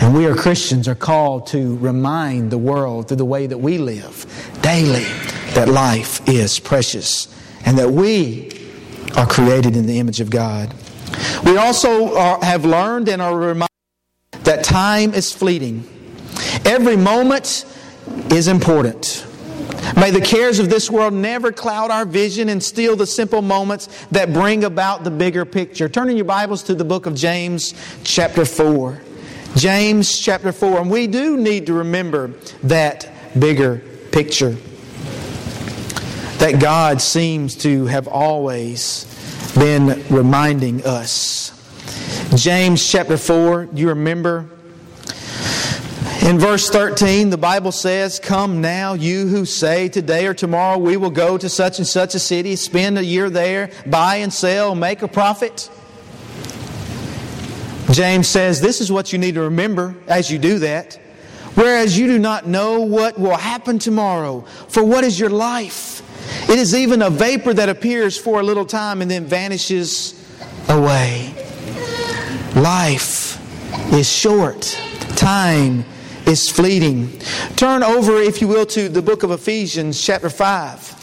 And 0.00 0.14
we 0.14 0.24
are 0.26 0.34
Christians 0.34 0.88
are 0.88 0.94
called 0.94 1.46
to 1.48 1.76
remind 1.76 2.50
the 2.50 2.58
world 2.58 3.08
through 3.08 3.18
the 3.18 3.24
way 3.26 3.46
that 3.46 3.58
we 3.58 3.76
live 3.76 4.24
daily 4.62 5.04
that 5.54 5.68
life 5.68 6.26
is 6.26 6.58
precious 6.58 7.28
and 7.66 7.76
that 7.78 7.90
we 7.90 8.50
are 9.14 9.26
created 9.26 9.76
in 9.76 9.86
the 9.86 9.98
image 9.98 10.20
of 10.20 10.30
God. 10.30 10.72
We 11.44 11.58
also 11.58 12.16
are, 12.16 12.42
have 12.42 12.64
learned 12.64 13.08
and 13.08 13.20
are 13.20 13.36
reminded 13.36 13.68
that 14.44 14.64
time 14.64 15.12
is 15.12 15.32
fleeting. 15.32 15.84
Every 16.64 16.96
moment 16.96 17.66
is 18.30 18.48
important. 18.48 19.26
May 19.96 20.10
the 20.10 20.20
cares 20.20 20.58
of 20.60 20.70
this 20.70 20.90
world 20.90 21.12
never 21.12 21.52
cloud 21.52 21.90
our 21.90 22.06
vision 22.06 22.48
and 22.48 22.62
steal 22.62 22.96
the 22.96 23.06
simple 23.06 23.42
moments 23.42 23.88
that 24.12 24.32
bring 24.32 24.64
about 24.64 25.04
the 25.04 25.10
bigger 25.10 25.44
picture. 25.44 25.88
Turn 25.88 26.08
in 26.08 26.16
your 26.16 26.24
Bibles 26.24 26.62
to 26.64 26.74
the 26.74 26.84
book 26.84 27.04
of 27.04 27.14
James, 27.14 27.74
chapter 28.02 28.46
4. 28.46 29.02
James 29.56 30.18
chapter 30.18 30.52
4. 30.52 30.80
And 30.80 30.90
we 30.90 31.06
do 31.06 31.36
need 31.36 31.66
to 31.66 31.74
remember 31.74 32.28
that 32.62 33.10
bigger 33.38 33.82
picture. 34.12 34.56
That 36.38 36.58
God 36.60 37.02
seems 37.02 37.56
to 37.56 37.86
have 37.86 38.08
always 38.08 39.06
been 39.54 40.04
reminding 40.08 40.86
us. 40.86 41.52
James 42.34 42.88
chapter 42.88 43.16
4, 43.16 43.68
you 43.74 43.88
remember? 43.88 44.46
In 46.22 46.38
verse 46.38 46.70
13, 46.70 47.30
the 47.30 47.38
Bible 47.38 47.72
says, 47.72 48.20
Come 48.20 48.60
now, 48.60 48.92
you 48.92 49.26
who 49.26 49.44
say, 49.44 49.88
Today 49.88 50.26
or 50.26 50.34
tomorrow 50.34 50.78
we 50.78 50.96
will 50.96 51.10
go 51.10 51.36
to 51.36 51.48
such 51.48 51.78
and 51.78 51.86
such 51.86 52.14
a 52.14 52.18
city, 52.18 52.56
spend 52.56 52.98
a 52.98 53.04
year 53.04 53.30
there, 53.30 53.70
buy 53.86 54.16
and 54.16 54.32
sell, 54.32 54.74
make 54.74 55.02
a 55.02 55.08
profit. 55.08 55.68
James 57.92 58.28
says, 58.28 58.60
This 58.60 58.80
is 58.80 58.92
what 58.92 59.12
you 59.12 59.18
need 59.18 59.34
to 59.34 59.42
remember 59.42 59.96
as 60.06 60.30
you 60.30 60.38
do 60.38 60.58
that. 60.60 60.98
Whereas 61.54 61.98
you 61.98 62.06
do 62.06 62.18
not 62.18 62.46
know 62.46 62.80
what 62.80 63.18
will 63.18 63.36
happen 63.36 63.78
tomorrow. 63.78 64.42
For 64.68 64.84
what 64.84 65.02
is 65.02 65.18
your 65.18 65.30
life? 65.30 66.02
It 66.48 66.58
is 66.58 66.74
even 66.74 67.02
a 67.02 67.10
vapor 67.10 67.54
that 67.54 67.68
appears 67.68 68.16
for 68.16 68.40
a 68.40 68.42
little 68.42 68.64
time 68.64 69.02
and 69.02 69.10
then 69.10 69.24
vanishes 69.24 70.14
away. 70.68 71.34
Life 72.54 73.38
is 73.92 74.10
short, 74.10 74.62
time 75.16 75.84
is 76.26 76.48
fleeting. 76.48 77.18
Turn 77.56 77.82
over, 77.82 78.20
if 78.20 78.40
you 78.40 78.48
will, 78.48 78.66
to 78.66 78.88
the 78.88 79.02
book 79.02 79.22
of 79.22 79.32
Ephesians, 79.32 80.00
chapter 80.00 80.30
5. 80.30 80.99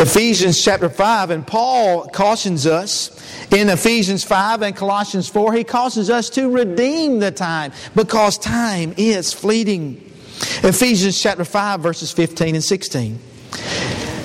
Ephesians 0.00 0.62
chapter 0.62 0.88
5, 0.88 1.30
and 1.30 1.46
Paul 1.46 2.06
cautions 2.06 2.66
us 2.66 3.18
in 3.50 3.70
Ephesians 3.70 4.24
5 4.24 4.62
and 4.62 4.76
Colossians 4.76 5.28
4, 5.28 5.54
he 5.54 5.64
causes 5.64 6.10
us 6.10 6.28
to 6.30 6.50
redeem 6.50 7.18
the 7.18 7.30
time 7.30 7.72
because 7.94 8.36
time 8.36 8.92
is 8.98 9.32
fleeting. 9.32 10.04
Ephesians 10.62 11.20
chapter 11.20 11.44
5, 11.44 11.80
verses 11.80 12.12
15 12.12 12.56
and 12.56 12.64
16. 12.64 13.18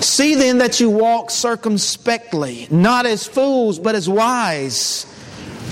See 0.02 0.36
then 0.36 0.58
that 0.58 0.82
you 0.82 0.90
walk 0.90 1.32
circumspectly, 1.32 2.68
not 2.70 3.06
as 3.06 3.26
fools, 3.26 3.80
but 3.80 3.96
as 3.96 4.10
wise, 4.10 5.06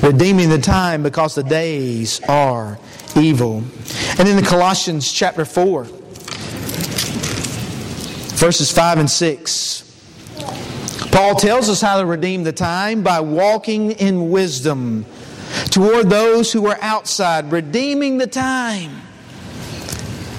redeeming 0.01 0.49
the 0.49 0.57
time 0.57 1.03
because 1.03 1.35
the 1.35 1.43
days 1.43 2.21
are 2.29 2.79
evil. 3.17 3.63
And 4.17 4.29
in 4.29 4.37
the 4.37 4.47
Colossians 4.47 5.11
chapter 5.11 5.43
4, 5.43 5.87
verses 8.41 8.71
5 8.71 8.97
and 8.97 9.09
6, 9.09 9.83
Paul 11.11 11.35
tells 11.35 11.69
us 11.69 11.79
how 11.79 11.99
to 11.99 12.07
redeem 12.07 12.41
the 12.41 12.51
time 12.51 13.03
by 13.03 13.19
walking 13.19 13.91
in 13.91 14.31
wisdom 14.31 15.05
toward 15.69 16.09
those 16.09 16.51
who 16.51 16.65
are 16.65 16.77
outside, 16.81 17.51
redeeming 17.51 18.17
the 18.17 18.25
time. 18.25 18.99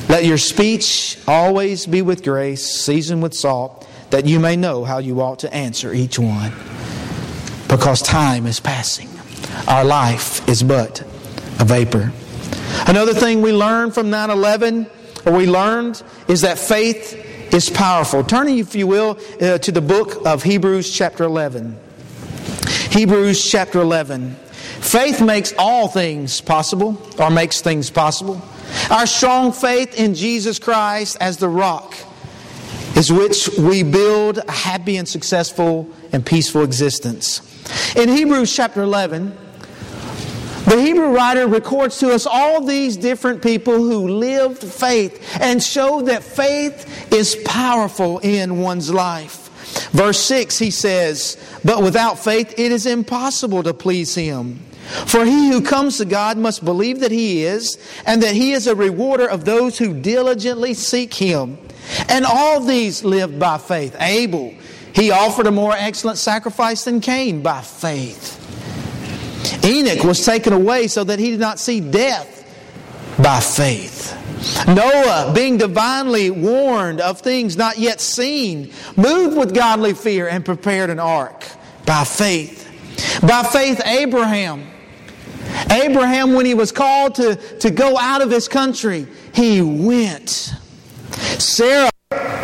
Let 0.09 0.25
your 0.25 0.37
speech 0.37 1.17
always 1.29 1.87
be 1.87 2.03
with 2.03 2.25
grace, 2.25 2.69
seasoned 2.69 3.23
with 3.23 3.35
salt, 3.35 3.89
that 4.11 4.27
you 4.27 4.41
may 4.41 4.57
know 4.57 4.83
how 4.85 4.99
you 4.99 5.21
ought 5.21 5.39
to 5.39 5.55
answer 5.55 5.95
each 5.95 6.19
one. 6.19 6.51
Because 7.69 8.03
time 8.03 8.47
is 8.47 8.59
passing. 8.59 9.11
Our 9.69 9.85
life 9.85 10.49
is 10.49 10.65
but 10.65 11.03
a 11.61 11.65
vapor. 11.65 12.13
Another 12.89 13.15
thing 13.15 13.43
we 13.43 13.53
learned 13.53 13.95
from 13.95 14.11
9 14.11 14.31
11, 14.31 14.91
or 15.25 15.35
we 15.35 15.47
learned, 15.47 16.03
is 16.27 16.41
that 16.41 16.59
faith 16.59 17.22
is 17.53 17.69
powerful. 17.69 18.25
Turning, 18.25 18.59
if 18.59 18.75
you 18.75 18.87
will, 18.87 19.19
uh, 19.41 19.59
to 19.59 19.73
the 19.73 19.81
book 19.81 20.25
of 20.27 20.43
Hebrews, 20.43 20.91
chapter 20.91 21.25
11. 21.25 21.79
Hebrews, 22.91 23.49
chapter 23.51 23.81
11. 23.81 24.37
Faith 24.81 25.21
makes 25.21 25.53
all 25.59 25.89
things 25.89 26.41
possible, 26.41 27.01
or 27.19 27.31
makes 27.31 27.61
things 27.61 27.91
possible. 27.91 28.43
Our 28.91 29.07
strong 29.07 29.53
faith 29.53 29.99
in 29.99 30.15
Jesus 30.15 30.59
Christ 30.59 31.17
as 31.21 31.37
the 31.37 31.49
rock 31.49 31.95
is 32.97 33.13
which 33.13 33.49
we 33.59 33.83
build 33.83 34.39
a 34.39 34.51
happy 34.51 34.97
and 34.97 35.09
successful 35.09 35.89
and 36.13 36.25
peaceful 36.25 36.63
existence. 36.63 37.41
In 37.97 38.09
Hebrews 38.09 38.55
chapter 38.55 38.83
11, 38.83 39.37
the 40.67 40.81
Hebrew 40.81 41.09
writer 41.09 41.47
records 41.47 41.99
to 41.99 42.13
us 42.13 42.27
all 42.27 42.65
these 42.65 42.97
different 42.97 43.43
people 43.43 43.75
who 43.75 44.09
lived 44.09 44.63
faith 44.63 45.39
and 45.41 45.63
showed 45.63 46.07
that 46.07 46.23
faith 46.23 47.13
is 47.13 47.37
powerful 47.45 48.19
in 48.21 48.61
one's 48.61 48.91
life. 48.93 49.43
Verse 49.91 50.21
6, 50.21 50.59
he 50.59 50.71
says, 50.71 51.37
But 51.65 51.83
without 51.83 52.19
faith 52.19 52.59
it 52.59 52.73
is 52.73 52.87
impossible 52.87 53.63
to 53.63 53.75
please 53.75 54.15
him. 54.15 54.61
For 55.07 55.25
he 55.25 55.51
who 55.51 55.63
comes 55.63 55.99
to 55.99 56.05
God 56.05 56.37
must 56.37 56.65
believe 56.65 57.01
that 57.01 57.13
he 57.13 57.45
is, 57.45 57.79
and 58.05 58.23
that 58.23 58.35
he 58.35 58.53
is 58.53 58.67
a 58.67 58.75
rewarder 58.75 59.27
of 59.27 59.45
those 59.45 59.79
who 59.79 59.99
diligently 59.99 60.75
seek 60.75 61.15
him. 61.15 61.59
And 62.09 62.25
all 62.25 62.61
these 62.61 63.05
lived 63.05 63.39
by 63.39 63.59
faith. 63.59 63.97
Abel, 63.99 64.55
he 64.95 65.11
offered 65.11 65.47
a 65.47 65.53
more 65.53 65.73
excellent 65.73 66.19
sacrifice 66.19 66.85
than 66.85 67.01
Cain 67.01 67.43
by 67.43 67.63
faith. 67.63 68.42
Enoch 69.65 70.05
was 70.05 70.25
taken 70.25 70.53
away 70.53 70.89
so 70.89 71.05
that 71.05 71.19
he 71.19 71.31
did 71.31 71.41
not 71.41 71.59
see 71.59 71.81
death 71.81 72.39
by 73.23 73.41
faith. 73.41 74.19
Noah, 74.67 75.33
being 75.35 75.57
divinely 75.57 76.31
warned 76.31 77.01
of 77.01 77.21
things 77.21 77.57
not 77.57 77.79
yet 77.79 78.01
seen, 78.01 78.73
moved 78.97 79.37
with 79.37 79.55
godly 79.55 79.95
fear 79.95 80.29
and 80.29 80.45
prepared 80.45 80.91
an 80.91 80.99
ark 80.99 81.47
by 81.87 82.05
faith. 82.05 82.69
By 83.21 83.43
faith, 83.45 83.81
Abraham. 83.85 84.67
Abraham, 85.71 86.35
when 86.35 86.47
he 86.47 86.55
was 86.55 86.73
called 86.73 87.17
to, 87.17 87.37
to 87.61 87.71
go 87.71 87.97
out 87.97 88.23
of 88.23 88.31
his 88.31 88.49
country, 88.49 89.07
he 89.35 89.63
went. 89.63 90.55
Sarah 91.39 91.91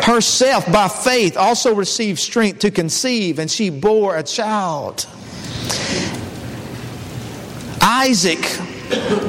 herself, 0.03 0.71
by 0.71 0.87
faith, 0.87 1.37
also 1.37 1.75
received 1.75 2.19
strength 2.19 2.59
to 2.59 2.71
conceive, 2.71 3.39
and 3.39 3.49
she 3.49 3.69
bore 3.69 4.17
a 4.17 4.23
child. 4.23 5.07
Isaac, 7.81 8.39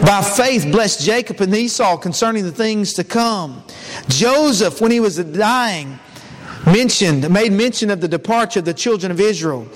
by 0.04 0.22
faith, 0.22 0.70
blessed 0.70 1.04
Jacob 1.04 1.40
and 1.40 1.54
Esau 1.54 1.96
concerning 1.96 2.44
the 2.44 2.52
things 2.52 2.94
to 2.94 3.04
come. 3.04 3.62
Joseph, 4.08 4.80
when 4.80 4.90
he 4.90 5.00
was 5.00 5.16
dying, 5.16 5.98
mentioned, 6.66 7.28
made 7.30 7.52
mention 7.52 7.90
of 7.90 8.00
the 8.00 8.08
departure 8.08 8.60
of 8.60 8.64
the 8.64 8.74
children 8.74 9.12
of 9.12 9.20
Israel. 9.20 9.66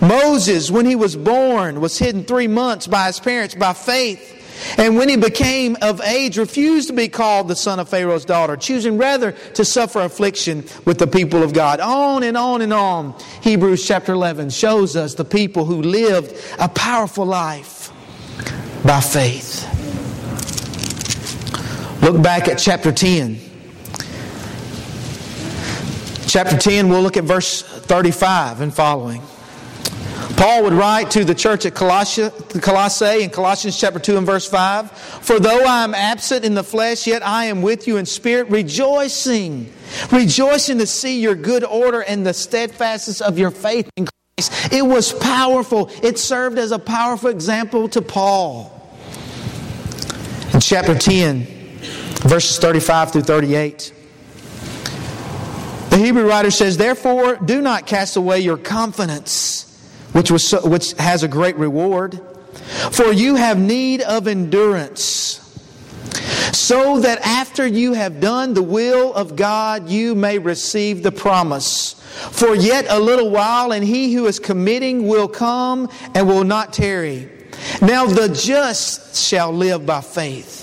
Moses, 0.00 0.70
when 0.70 0.86
he 0.86 0.96
was 0.96 1.16
born, 1.16 1.80
was 1.80 1.98
hidden 1.98 2.24
three 2.24 2.48
months 2.48 2.86
by 2.86 3.06
his 3.06 3.18
parents 3.18 3.54
by 3.54 3.72
faith. 3.72 4.36
And 4.76 4.96
when 4.96 5.08
he 5.08 5.16
became 5.16 5.78
of 5.80 6.02
age, 6.02 6.36
refused 6.36 6.88
to 6.88 6.94
be 6.94 7.08
called 7.08 7.48
the 7.48 7.56
son 7.56 7.80
of 7.80 7.88
Pharaoh's 7.88 8.26
daughter, 8.26 8.58
choosing 8.58 8.98
rather 8.98 9.32
to 9.32 9.64
suffer 9.64 10.00
affliction 10.00 10.64
with 10.84 10.98
the 10.98 11.06
people 11.06 11.42
of 11.42 11.54
God. 11.54 11.80
On 11.80 12.22
and 12.22 12.36
on 12.36 12.60
and 12.60 12.72
on. 12.72 13.14
Hebrews 13.40 13.86
chapter 13.86 14.12
11 14.12 14.50
shows 14.50 14.96
us 14.96 15.14
the 15.14 15.24
people 15.24 15.64
who 15.64 15.80
lived 15.80 16.36
a 16.58 16.68
powerful 16.68 17.24
life 17.24 17.79
by 18.84 19.00
faith. 19.00 19.66
Look 22.02 22.22
back 22.22 22.48
at 22.48 22.58
chapter 22.58 22.92
10. 22.92 23.38
Chapter 26.26 26.56
10, 26.56 26.88
we'll 26.88 27.02
look 27.02 27.16
at 27.16 27.24
verse 27.24 27.62
35 27.62 28.60
and 28.60 28.72
following. 28.72 29.20
Paul 30.36 30.62
would 30.62 30.72
write 30.72 31.10
to 31.10 31.24
the 31.24 31.34
church 31.34 31.66
at 31.66 31.74
Colossae 31.74 33.22
in 33.22 33.28
Colossians 33.30 33.78
chapter 33.78 33.98
2 33.98 34.16
and 34.16 34.26
verse 34.26 34.48
5 34.48 34.90
For 34.90 35.38
though 35.38 35.64
I 35.64 35.84
am 35.84 35.92
absent 35.92 36.46
in 36.46 36.54
the 36.54 36.64
flesh, 36.64 37.06
yet 37.06 37.26
I 37.26 37.46
am 37.46 37.60
with 37.60 37.86
you 37.86 37.98
in 37.98 38.06
spirit, 38.06 38.48
rejoicing, 38.48 39.70
rejoicing 40.10 40.78
to 40.78 40.86
see 40.86 41.20
your 41.20 41.34
good 41.34 41.64
order 41.64 42.00
and 42.00 42.24
the 42.24 42.32
steadfastness 42.32 43.20
of 43.20 43.38
your 43.38 43.50
faith 43.50 43.90
in 43.96 44.06
Christ. 44.06 44.19
It 44.72 44.86
was 44.86 45.12
powerful, 45.12 45.90
it 46.02 46.18
served 46.18 46.58
as 46.58 46.72
a 46.72 46.78
powerful 46.78 47.28
example 47.28 47.88
to 47.90 48.00
Paul. 48.00 48.76
In 50.54 50.60
chapter 50.60 50.96
10, 50.96 51.44
verses 52.22 52.58
35 52.58 53.12
through 53.12 53.22
38. 53.22 53.94
The 55.90 55.98
Hebrew 55.98 56.28
writer 56.28 56.52
says, 56.52 56.76
Therefore, 56.76 57.36
do 57.36 57.60
not 57.60 57.86
cast 57.86 58.16
away 58.16 58.40
your 58.40 58.56
confidence, 58.56 59.66
which, 60.12 60.30
was 60.30 60.46
so, 60.46 60.66
which 60.66 60.92
has 60.92 61.22
a 61.24 61.28
great 61.28 61.56
reward, 61.56 62.20
for 62.92 63.12
you 63.12 63.34
have 63.34 63.58
need 63.58 64.00
of 64.00 64.28
endurance, 64.28 65.36
so 66.52 67.00
that 67.00 67.20
after 67.22 67.66
you 67.66 67.94
have 67.94 68.20
done 68.20 68.54
the 68.54 68.62
will 68.62 69.12
of 69.14 69.34
God, 69.34 69.88
you 69.88 70.14
may 70.14 70.38
receive 70.38 71.02
the 71.02 71.12
promise. 71.12 71.99
For 72.32 72.54
yet 72.54 72.86
a 72.88 72.98
little 72.98 73.30
while, 73.30 73.72
and 73.72 73.84
he 73.84 74.12
who 74.12 74.26
is 74.26 74.38
committing 74.38 75.06
will 75.06 75.28
come 75.28 75.88
and 76.14 76.26
will 76.26 76.44
not 76.44 76.72
tarry. 76.72 77.28
Now 77.82 78.06
the 78.06 78.28
just 78.28 79.16
shall 79.16 79.52
live 79.52 79.86
by 79.86 80.00
faith. 80.00 80.58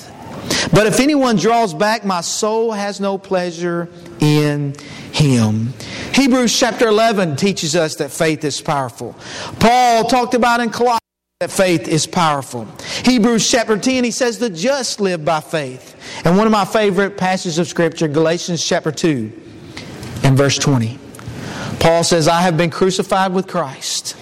But 0.71 0.87
if 0.87 0.99
anyone 0.99 1.37
draws 1.37 1.73
back, 1.73 2.05
my 2.05 2.21
soul 2.21 2.71
has 2.71 2.99
no 2.99 3.17
pleasure 3.17 3.89
in 4.19 4.75
him. 5.11 5.73
Hebrews 6.13 6.57
chapter 6.57 6.87
11 6.87 7.35
teaches 7.35 7.75
us 7.75 7.95
that 7.95 8.11
faith 8.11 8.43
is 8.43 8.61
powerful. 8.61 9.15
Paul 9.59 10.05
talked 10.05 10.33
about 10.33 10.59
in 10.59 10.69
Colossians 10.69 11.01
that 11.39 11.51
faith 11.51 11.87
is 11.87 12.07
powerful. 12.07 12.67
Hebrews 13.03 13.49
chapter 13.49 13.77
10, 13.77 14.03
he 14.03 14.11
says 14.11 14.39
the 14.39 14.49
just 14.49 14.99
live 14.99 15.23
by 15.23 15.39
faith. 15.39 15.95
And 16.25 16.37
one 16.37 16.47
of 16.47 16.51
my 16.51 16.65
favorite 16.65 17.17
passages 17.17 17.59
of 17.59 17.67
Scripture, 17.67 18.07
Galatians 18.07 18.65
chapter 18.65 18.91
2 18.91 19.31
and 20.23 20.37
verse 20.37 20.57
20. 20.57 20.99
Paul 21.79 22.03
says, 22.03 22.27
I 22.27 22.41
have 22.41 22.57
been 22.57 22.69
crucified 22.69 23.33
with 23.33 23.47
Christ. 23.47 24.15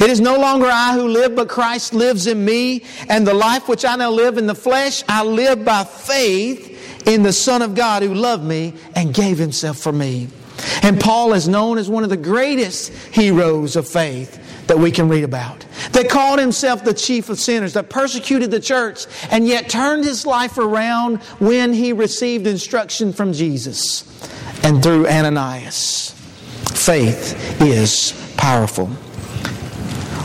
It 0.00 0.10
is 0.10 0.20
no 0.20 0.38
longer 0.38 0.66
I 0.66 0.94
who 0.94 1.08
live, 1.08 1.34
but 1.34 1.48
Christ 1.48 1.94
lives 1.94 2.26
in 2.26 2.44
me. 2.44 2.84
And 3.08 3.26
the 3.26 3.34
life 3.34 3.68
which 3.68 3.84
I 3.84 3.96
now 3.96 4.10
live 4.10 4.38
in 4.38 4.46
the 4.46 4.54
flesh, 4.54 5.02
I 5.08 5.22
live 5.22 5.64
by 5.64 5.84
faith 5.84 7.06
in 7.06 7.22
the 7.22 7.32
Son 7.32 7.62
of 7.62 7.74
God 7.74 8.02
who 8.02 8.14
loved 8.14 8.44
me 8.44 8.74
and 8.94 9.14
gave 9.14 9.38
himself 9.38 9.78
for 9.78 9.92
me. 9.92 10.28
And 10.82 11.00
Paul 11.00 11.32
is 11.34 11.48
known 11.48 11.78
as 11.78 11.88
one 11.88 12.04
of 12.04 12.10
the 12.10 12.16
greatest 12.16 12.92
heroes 13.14 13.76
of 13.76 13.86
faith 13.86 14.42
that 14.66 14.78
we 14.78 14.90
can 14.90 15.08
read 15.08 15.24
about. 15.24 15.64
That 15.92 16.08
called 16.08 16.38
himself 16.38 16.84
the 16.84 16.94
chief 16.94 17.28
of 17.28 17.38
sinners, 17.38 17.74
that 17.74 17.88
persecuted 17.88 18.50
the 18.50 18.60
church, 18.60 19.06
and 19.30 19.46
yet 19.46 19.68
turned 19.68 20.04
his 20.04 20.26
life 20.26 20.58
around 20.58 21.22
when 21.38 21.72
he 21.72 21.92
received 21.92 22.46
instruction 22.46 23.12
from 23.12 23.32
Jesus 23.32 24.02
and 24.64 24.82
through 24.82 25.06
Ananias. 25.06 26.15
Faith 26.86 27.60
is 27.60 28.12
powerful. 28.36 28.88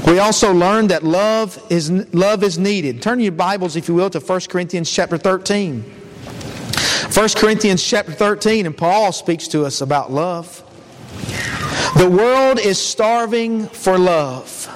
We 0.05 0.19
also 0.19 0.53
learned 0.53 0.91
that 0.91 1.01
love 1.01 1.59
is, 1.71 1.89
love 2.13 2.43
is 2.43 2.59
needed. 2.59 3.01
Turn 3.01 3.19
your 3.19 3.31
Bibles, 3.31 3.75
if 3.75 3.87
you 3.87 3.95
will, 3.95 4.11
to 4.11 4.19
1 4.19 4.41
Corinthians 4.41 4.91
chapter 4.91 5.17
13. 5.17 5.81
1 5.81 7.29
Corinthians 7.29 7.83
chapter 7.83 8.11
13, 8.11 8.67
and 8.67 8.77
Paul 8.77 9.11
speaks 9.11 9.47
to 9.47 9.65
us 9.65 9.81
about 9.81 10.11
love. 10.11 10.63
The 11.97 12.07
world 12.07 12.59
is 12.59 12.77
starving 12.77 13.65
for 13.65 13.97
love. 13.97 14.69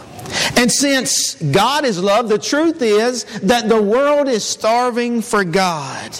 And 0.58 0.72
since 0.72 1.36
God 1.36 1.86
is 1.86 2.02
love, 2.02 2.30
the 2.30 2.40
truth 2.40 2.82
is 2.82 3.26
that 3.42 3.70
the 3.70 3.80
world 3.80 4.28
is 4.28 4.44
starving 4.44 5.22
for 5.22 5.44
God. 5.44 6.20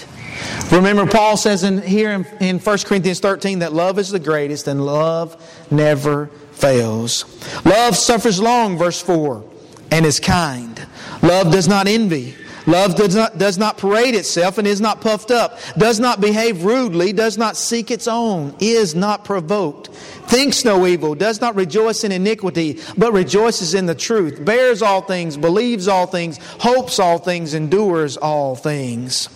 Remember, 0.72 1.06
Paul 1.06 1.36
says 1.36 1.62
in, 1.62 1.80
here 1.80 2.10
in, 2.10 2.26
in 2.40 2.58
1 2.58 2.78
Corinthians 2.78 3.20
13 3.20 3.60
that 3.60 3.72
love 3.72 3.98
is 3.98 4.10
the 4.10 4.18
greatest 4.18 4.66
and 4.66 4.84
love 4.84 5.36
never 5.70 6.26
fails. 6.52 7.24
Love 7.64 7.96
suffers 7.96 8.40
long, 8.40 8.78
verse 8.78 9.00
4, 9.00 9.44
and 9.90 10.06
is 10.06 10.20
kind. 10.20 10.86
Love 11.22 11.52
does 11.52 11.68
not 11.68 11.86
envy. 11.86 12.34
Love 12.66 12.96
does 12.96 13.14
not, 13.14 13.38
does 13.38 13.58
not 13.58 13.78
parade 13.78 14.14
itself 14.16 14.58
and 14.58 14.66
is 14.66 14.80
not 14.80 15.00
puffed 15.00 15.30
up, 15.30 15.58
does 15.78 16.00
not 16.00 16.20
behave 16.20 16.64
rudely, 16.64 17.12
does 17.12 17.38
not 17.38 17.56
seek 17.56 17.92
its 17.92 18.08
own, 18.08 18.54
is 18.58 18.94
not 18.94 19.24
provoked, 19.24 19.88
thinks 19.88 20.64
no 20.64 20.84
evil, 20.84 21.14
does 21.14 21.40
not 21.40 21.54
rejoice 21.54 22.02
in 22.02 22.10
iniquity, 22.10 22.80
but 22.98 23.12
rejoices 23.12 23.74
in 23.74 23.86
the 23.86 23.94
truth, 23.94 24.44
bears 24.44 24.82
all 24.82 25.00
things, 25.00 25.36
believes 25.36 25.86
all 25.86 26.06
things, 26.06 26.38
hopes 26.58 26.98
all 26.98 27.18
things, 27.18 27.54
endures 27.54 28.16
all 28.16 28.56
things. 28.56 29.28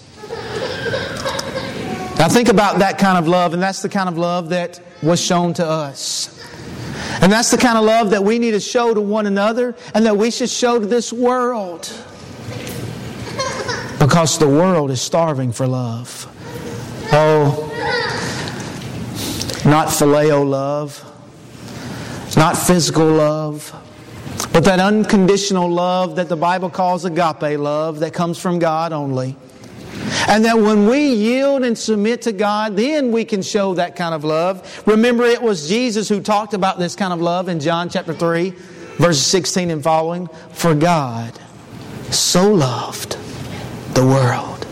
Now 2.19 2.29
think 2.29 2.49
about 2.49 2.81
that 2.81 2.99
kind 2.99 3.16
of 3.16 3.29
love, 3.29 3.55
and 3.55 3.62
that's 3.62 3.81
the 3.81 3.88
kind 3.88 4.09
of 4.09 4.19
love 4.19 4.49
that 4.49 4.81
was 5.03 5.21
shown 5.21 5.55
to 5.55 5.67
us. 5.67 6.37
And 7.23 7.33
that's 7.33 7.51
the 7.51 7.57
kind 7.59 7.77
of 7.77 7.85
love 7.85 8.11
that 8.11 8.25
we 8.25 8.39
need 8.39 8.53
to 8.53 8.61
show 8.61 8.95
to 8.95 9.01
one 9.01 9.27
another 9.27 9.75
and 9.95 10.07
that 10.07 10.17
we 10.17 10.31
should 10.31 10.51
show 10.51 10.79
to 10.79 10.87
this 10.87 11.13
world. 11.13 11.93
Because 13.99 14.39
the 14.39 14.49
world 14.49 14.91
is 14.91 15.01
starving 15.01 15.53
for 15.53 15.67
love. 15.67 16.27
Oh, 17.13 17.67
not 19.65 19.89
phileo 19.89 20.49
love, 20.49 21.05
not 22.37 22.57
physical 22.57 23.07
love, 23.07 23.75
but 24.53 24.65
that 24.65 24.81
unconditional 24.81 25.69
love 25.69 26.17
that 26.17 26.29
the 26.29 26.37
Bible 26.37 26.71
calls 26.71 27.05
agape 27.05 27.59
love 27.59 28.01
that 28.01 28.15
comes 28.15 28.39
from 28.39 28.59
God 28.59 28.93
only. 28.93 29.37
And 30.31 30.45
that 30.45 30.57
when 30.57 30.87
we 30.87 31.12
yield 31.12 31.64
and 31.64 31.77
submit 31.77 32.23
to 32.23 32.33
God, 32.33 32.77
then 32.77 33.11
we 33.11 33.25
can 33.25 33.43
show 33.43 33.75
that 33.75 33.97
kind 33.97 34.14
of 34.14 34.23
love. 34.23 34.87
Remember, 34.87 35.25
it 35.25 35.43
was 35.43 35.69
Jesus 35.69 36.09
who 36.09 36.21
talked 36.21 36.55
about 36.55 36.79
this 36.79 36.95
kind 36.95 37.12
of 37.12 37.21
love 37.21 37.49
in 37.49 37.59
John 37.59 37.88
chapter 37.88 38.14
3, 38.14 38.51
verses 38.51 39.27
16 39.27 39.73
and 39.73 39.83
following. 39.83 40.29
For 40.53 40.73
God 40.73 41.37
so 42.12 42.49
loved 42.49 43.19
the 43.95 44.07
world 44.07 44.69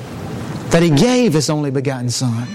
that 0.70 0.84
He 0.84 0.90
gave 0.90 1.32
His 1.32 1.50
only 1.50 1.72
begotten 1.72 2.08
Son, 2.08 2.46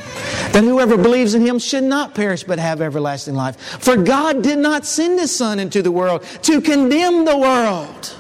that 0.54 0.63
whoever 0.63 0.96
believes 0.96 1.34
in 1.34 1.46
Him 1.46 1.60
should 1.60 1.84
not 1.84 2.16
perish 2.16 2.46
but 2.46 2.58
have 2.58 2.80
everlasting 2.80 3.36
life. 3.36 3.60
For 3.60 3.98
God 3.98 4.42
did 4.42 4.60
not 4.60 4.86
send 4.86 5.20
His 5.20 5.36
Son 5.36 5.60
into 5.60 5.82
the 5.82 5.92
world 5.92 6.24
to 6.44 6.62
condemn 6.62 7.26
the 7.26 7.38
world 7.38 8.16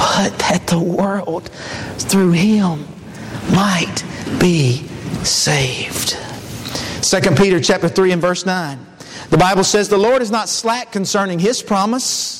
but 0.00 0.38
that 0.38 0.66
the 0.66 0.78
world 0.78 1.50
through 1.98 2.32
him 2.32 2.86
might 3.52 4.04
be 4.38 4.86
saved. 5.24 6.16
2 7.02 7.20
Peter 7.34 7.60
chapter 7.60 7.88
3 7.88 8.12
and 8.12 8.22
verse 8.22 8.46
9. 8.46 8.86
The 9.30 9.38
Bible 9.38 9.64
says, 9.64 9.88
The 9.88 9.98
Lord 9.98 10.22
is 10.22 10.30
not 10.30 10.48
slack 10.48 10.92
concerning 10.92 11.38
his 11.38 11.62
promise, 11.62 12.38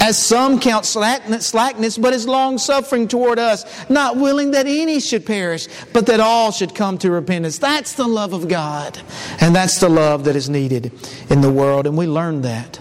as 0.00 0.22
some 0.22 0.60
count 0.60 0.84
slackness, 0.84 1.98
but 1.98 2.12
is 2.12 2.26
long 2.26 2.58
suffering 2.58 3.08
toward 3.08 3.38
us, 3.38 3.64
not 3.88 4.16
willing 4.16 4.50
that 4.50 4.66
any 4.66 5.00
should 5.00 5.24
perish, 5.24 5.68
but 5.92 6.06
that 6.06 6.20
all 6.20 6.52
should 6.52 6.74
come 6.74 6.98
to 6.98 7.10
repentance. 7.10 7.58
That's 7.58 7.94
the 7.94 8.06
love 8.06 8.32
of 8.32 8.48
God. 8.48 9.00
And 9.40 9.56
that's 9.56 9.80
the 9.80 9.88
love 9.88 10.24
that 10.24 10.36
is 10.36 10.48
needed 10.48 10.92
in 11.30 11.40
the 11.40 11.50
world. 11.50 11.86
And 11.86 11.96
we 11.96 12.06
learned 12.06 12.44
that 12.44 12.78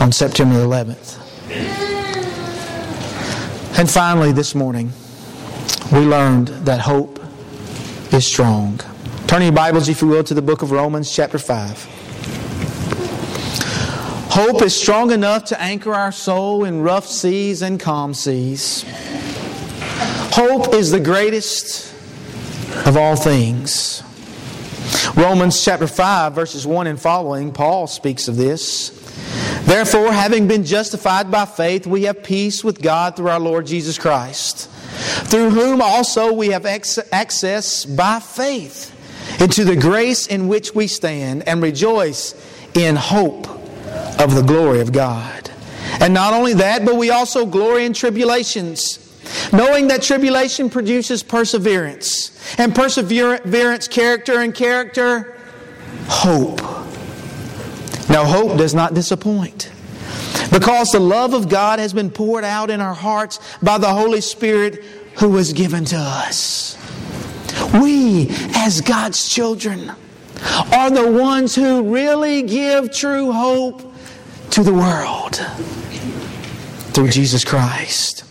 on 0.00 0.12
September 0.12 0.56
11th. 0.56 1.16
And 3.78 3.88
finally, 3.88 4.32
this 4.32 4.54
morning, 4.54 4.92
we 5.92 6.00
learned 6.00 6.48
that 6.66 6.80
hope 6.80 7.18
is 8.12 8.26
strong. 8.26 8.78
Turn 9.26 9.42
your 9.42 9.52
Bibles, 9.52 9.88
if 9.88 10.02
you 10.02 10.08
will, 10.08 10.24
to 10.24 10.34
the 10.34 10.42
book 10.42 10.60
of 10.60 10.70
Romans, 10.70 11.10
chapter 11.10 11.38
5. 11.38 11.84
Hope 14.30 14.60
is 14.62 14.78
strong 14.78 15.10
enough 15.10 15.46
to 15.46 15.60
anchor 15.60 15.94
our 15.94 16.12
soul 16.12 16.64
in 16.64 16.82
rough 16.82 17.06
seas 17.06 17.62
and 17.62 17.80
calm 17.80 18.12
seas. 18.12 18.84
Hope 20.32 20.74
is 20.74 20.90
the 20.90 21.00
greatest 21.00 21.94
of 22.86 22.98
all 22.98 23.16
things. 23.16 24.02
Romans 25.16 25.64
chapter 25.64 25.86
5, 25.86 26.34
verses 26.34 26.66
1 26.66 26.86
and 26.86 27.00
following, 27.00 27.50
Paul 27.50 27.86
speaks 27.86 28.28
of 28.28 28.36
this. 28.36 28.90
Therefore, 29.62 30.12
having 30.12 30.48
been 30.48 30.64
justified 30.64 31.30
by 31.30 31.46
faith, 31.46 31.86
we 31.86 32.02
have 32.04 32.22
peace 32.22 32.62
with 32.62 32.82
God 32.82 33.16
through 33.16 33.28
our 33.28 33.40
Lord 33.40 33.66
Jesus 33.66 33.96
Christ 33.96 34.68
through 34.98 35.50
whom 35.50 35.80
also 35.80 36.32
we 36.32 36.48
have 36.48 36.66
access 36.66 37.84
by 37.84 38.20
faith 38.20 38.94
into 39.40 39.64
the 39.64 39.76
grace 39.76 40.26
in 40.26 40.48
which 40.48 40.74
we 40.74 40.86
stand 40.86 41.46
and 41.46 41.62
rejoice 41.62 42.34
in 42.74 42.96
hope 42.96 43.48
of 44.20 44.34
the 44.34 44.42
glory 44.42 44.80
of 44.80 44.92
God. 44.92 45.50
And 46.00 46.12
not 46.12 46.34
only 46.34 46.54
that, 46.54 46.84
but 46.84 46.96
we 46.96 47.10
also 47.10 47.46
glory 47.46 47.84
in 47.84 47.92
tribulations, 47.92 48.98
knowing 49.52 49.88
that 49.88 50.02
tribulation 50.02 50.70
produces 50.70 51.22
perseverance, 51.22 52.32
and 52.58 52.74
perseverance, 52.74 53.88
character, 53.88 54.40
and 54.40 54.54
character, 54.54 55.38
hope. 56.06 56.60
Now, 58.08 58.24
hope 58.24 58.56
does 58.58 58.74
not 58.74 58.94
disappoint. 58.94 59.70
Because 60.52 60.90
the 60.90 61.00
love 61.00 61.34
of 61.34 61.48
God 61.48 61.78
has 61.78 61.92
been 61.92 62.10
poured 62.10 62.44
out 62.44 62.70
in 62.70 62.80
our 62.80 62.94
hearts 62.94 63.40
by 63.62 63.78
the 63.78 63.92
Holy 63.92 64.20
Spirit 64.20 64.84
who 65.18 65.28
was 65.28 65.52
given 65.52 65.84
to 65.86 65.96
us. 65.96 66.76
We, 67.74 68.28
as 68.54 68.80
God's 68.80 69.28
children, 69.28 69.92
are 70.72 70.90
the 70.90 71.10
ones 71.10 71.54
who 71.54 71.94
really 71.94 72.42
give 72.42 72.92
true 72.92 73.32
hope 73.32 73.82
to 74.50 74.62
the 74.62 74.72
world 74.72 75.36
through 76.92 77.08
Jesus 77.10 77.44
Christ. 77.44 78.24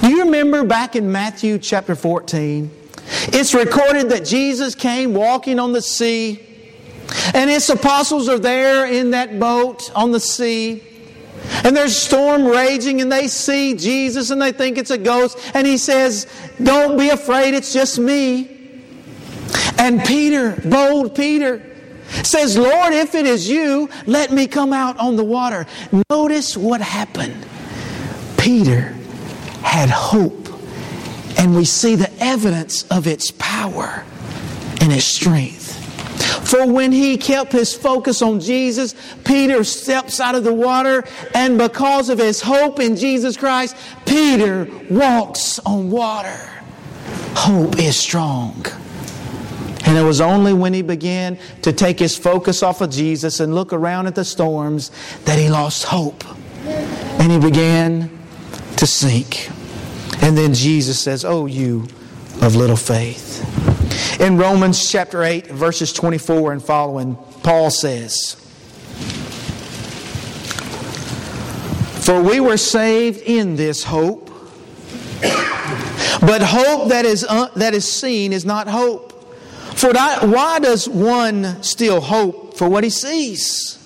Do 0.00 0.08
you 0.08 0.24
remember 0.24 0.64
back 0.64 0.96
in 0.96 1.10
Matthew 1.10 1.58
chapter 1.58 1.94
14? 1.94 2.70
It's 3.28 3.54
recorded 3.54 4.10
that 4.10 4.24
Jesus 4.24 4.74
came 4.74 5.14
walking 5.14 5.58
on 5.58 5.72
the 5.72 5.82
sea, 5.82 6.44
and 7.34 7.48
his 7.48 7.68
apostles 7.70 8.28
are 8.28 8.38
there 8.38 8.86
in 8.86 9.10
that 9.12 9.38
boat 9.38 9.90
on 9.94 10.10
the 10.10 10.20
sea. 10.20 10.82
And 11.64 11.76
there's 11.76 11.96
storm 11.96 12.44
raging, 12.44 13.00
and 13.00 13.10
they 13.10 13.28
see 13.28 13.74
Jesus 13.74 14.30
and 14.30 14.40
they 14.40 14.52
think 14.52 14.78
it's 14.78 14.90
a 14.90 14.98
ghost. 14.98 15.38
And 15.54 15.66
he 15.66 15.78
says, 15.78 16.26
Don't 16.62 16.96
be 16.98 17.08
afraid, 17.08 17.54
it's 17.54 17.72
just 17.72 17.98
me. 17.98 18.56
And 19.78 20.02
Peter, 20.04 20.60
bold 20.64 21.14
Peter, 21.14 21.62
says, 22.22 22.56
Lord, 22.56 22.92
if 22.92 23.14
it 23.14 23.26
is 23.26 23.48
you, 23.48 23.88
let 24.06 24.32
me 24.32 24.46
come 24.46 24.72
out 24.72 24.98
on 24.98 25.16
the 25.16 25.24
water. 25.24 25.66
Notice 26.10 26.56
what 26.56 26.80
happened. 26.80 27.46
Peter 28.38 28.94
had 29.62 29.90
hope, 29.90 30.48
and 31.38 31.54
we 31.54 31.64
see 31.64 31.94
the 31.96 32.12
evidence 32.20 32.84
of 32.84 33.06
its 33.06 33.32
power 33.32 34.04
and 34.80 34.92
its 34.92 35.04
strength. 35.04 35.65
For 36.46 36.64
when 36.64 36.92
he 36.92 37.16
kept 37.16 37.50
his 37.50 37.74
focus 37.74 38.22
on 38.22 38.38
Jesus, 38.38 38.94
Peter 39.24 39.64
steps 39.64 40.20
out 40.20 40.36
of 40.36 40.44
the 40.44 40.54
water, 40.54 41.04
and 41.34 41.58
because 41.58 42.08
of 42.08 42.18
his 42.18 42.40
hope 42.40 42.78
in 42.78 42.94
Jesus 42.94 43.36
Christ, 43.36 43.76
Peter 44.06 44.68
walks 44.88 45.58
on 45.60 45.90
water. 45.90 46.38
Hope 47.34 47.78
is 47.80 47.98
strong. 47.98 48.64
And 49.86 49.98
it 49.98 50.02
was 50.02 50.20
only 50.20 50.52
when 50.52 50.72
he 50.72 50.82
began 50.82 51.36
to 51.62 51.72
take 51.72 51.98
his 51.98 52.16
focus 52.16 52.62
off 52.62 52.80
of 52.80 52.90
Jesus 52.90 53.40
and 53.40 53.52
look 53.52 53.72
around 53.72 54.06
at 54.06 54.14
the 54.14 54.24
storms 54.24 54.92
that 55.24 55.40
he 55.40 55.48
lost 55.48 55.84
hope. 55.84 56.24
And 56.64 57.32
he 57.32 57.40
began 57.40 58.08
to 58.76 58.86
sink. 58.86 59.50
And 60.22 60.38
then 60.38 60.54
Jesus 60.54 60.98
says, 60.98 61.24
Oh, 61.24 61.46
you 61.46 61.88
of 62.40 62.54
little 62.54 62.76
faith. 62.76 63.55
In 64.20 64.36
Romans 64.36 64.90
chapter 64.90 65.22
8, 65.22 65.48
verses 65.48 65.92
24 65.92 66.52
and 66.52 66.64
following, 66.64 67.16
Paul 67.42 67.70
says, 67.70 68.34
For 72.04 72.22
we 72.22 72.40
were 72.40 72.56
saved 72.56 73.20
in 73.22 73.56
this 73.56 73.82
hope. 73.82 74.30
But 76.20 76.40
hope 76.42 76.88
that 76.88 77.04
is, 77.04 77.24
uh, 77.28 77.48
that 77.56 77.74
is 77.74 77.90
seen 77.90 78.32
is 78.32 78.44
not 78.44 78.68
hope. 78.68 79.12
For 79.74 79.92
why 79.92 80.58
does 80.60 80.88
one 80.88 81.62
still 81.62 82.00
hope 82.00 82.56
for 82.56 82.68
what 82.68 82.84
he 82.84 82.90
sees? 82.90 83.78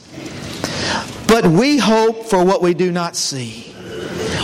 But 1.26 1.46
we 1.46 1.78
hope 1.78 2.26
for 2.26 2.44
what 2.44 2.62
we 2.62 2.74
do 2.74 2.92
not 2.92 3.16
see. 3.16 3.74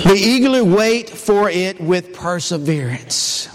We 0.04 0.14
eagerly 0.14 0.62
wait 0.62 1.10
for 1.10 1.50
it 1.50 1.80
with 1.80 2.12
perseverance. 2.12 3.48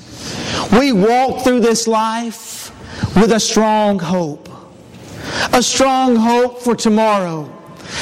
We 0.77 0.91
walk 0.91 1.43
through 1.43 1.61
this 1.61 1.87
life 1.87 2.71
with 3.15 3.31
a 3.31 3.39
strong 3.39 3.99
hope. 3.99 4.49
A 5.53 5.61
strong 5.61 6.15
hope 6.15 6.61
for 6.61 6.75
tomorrow. 6.75 7.51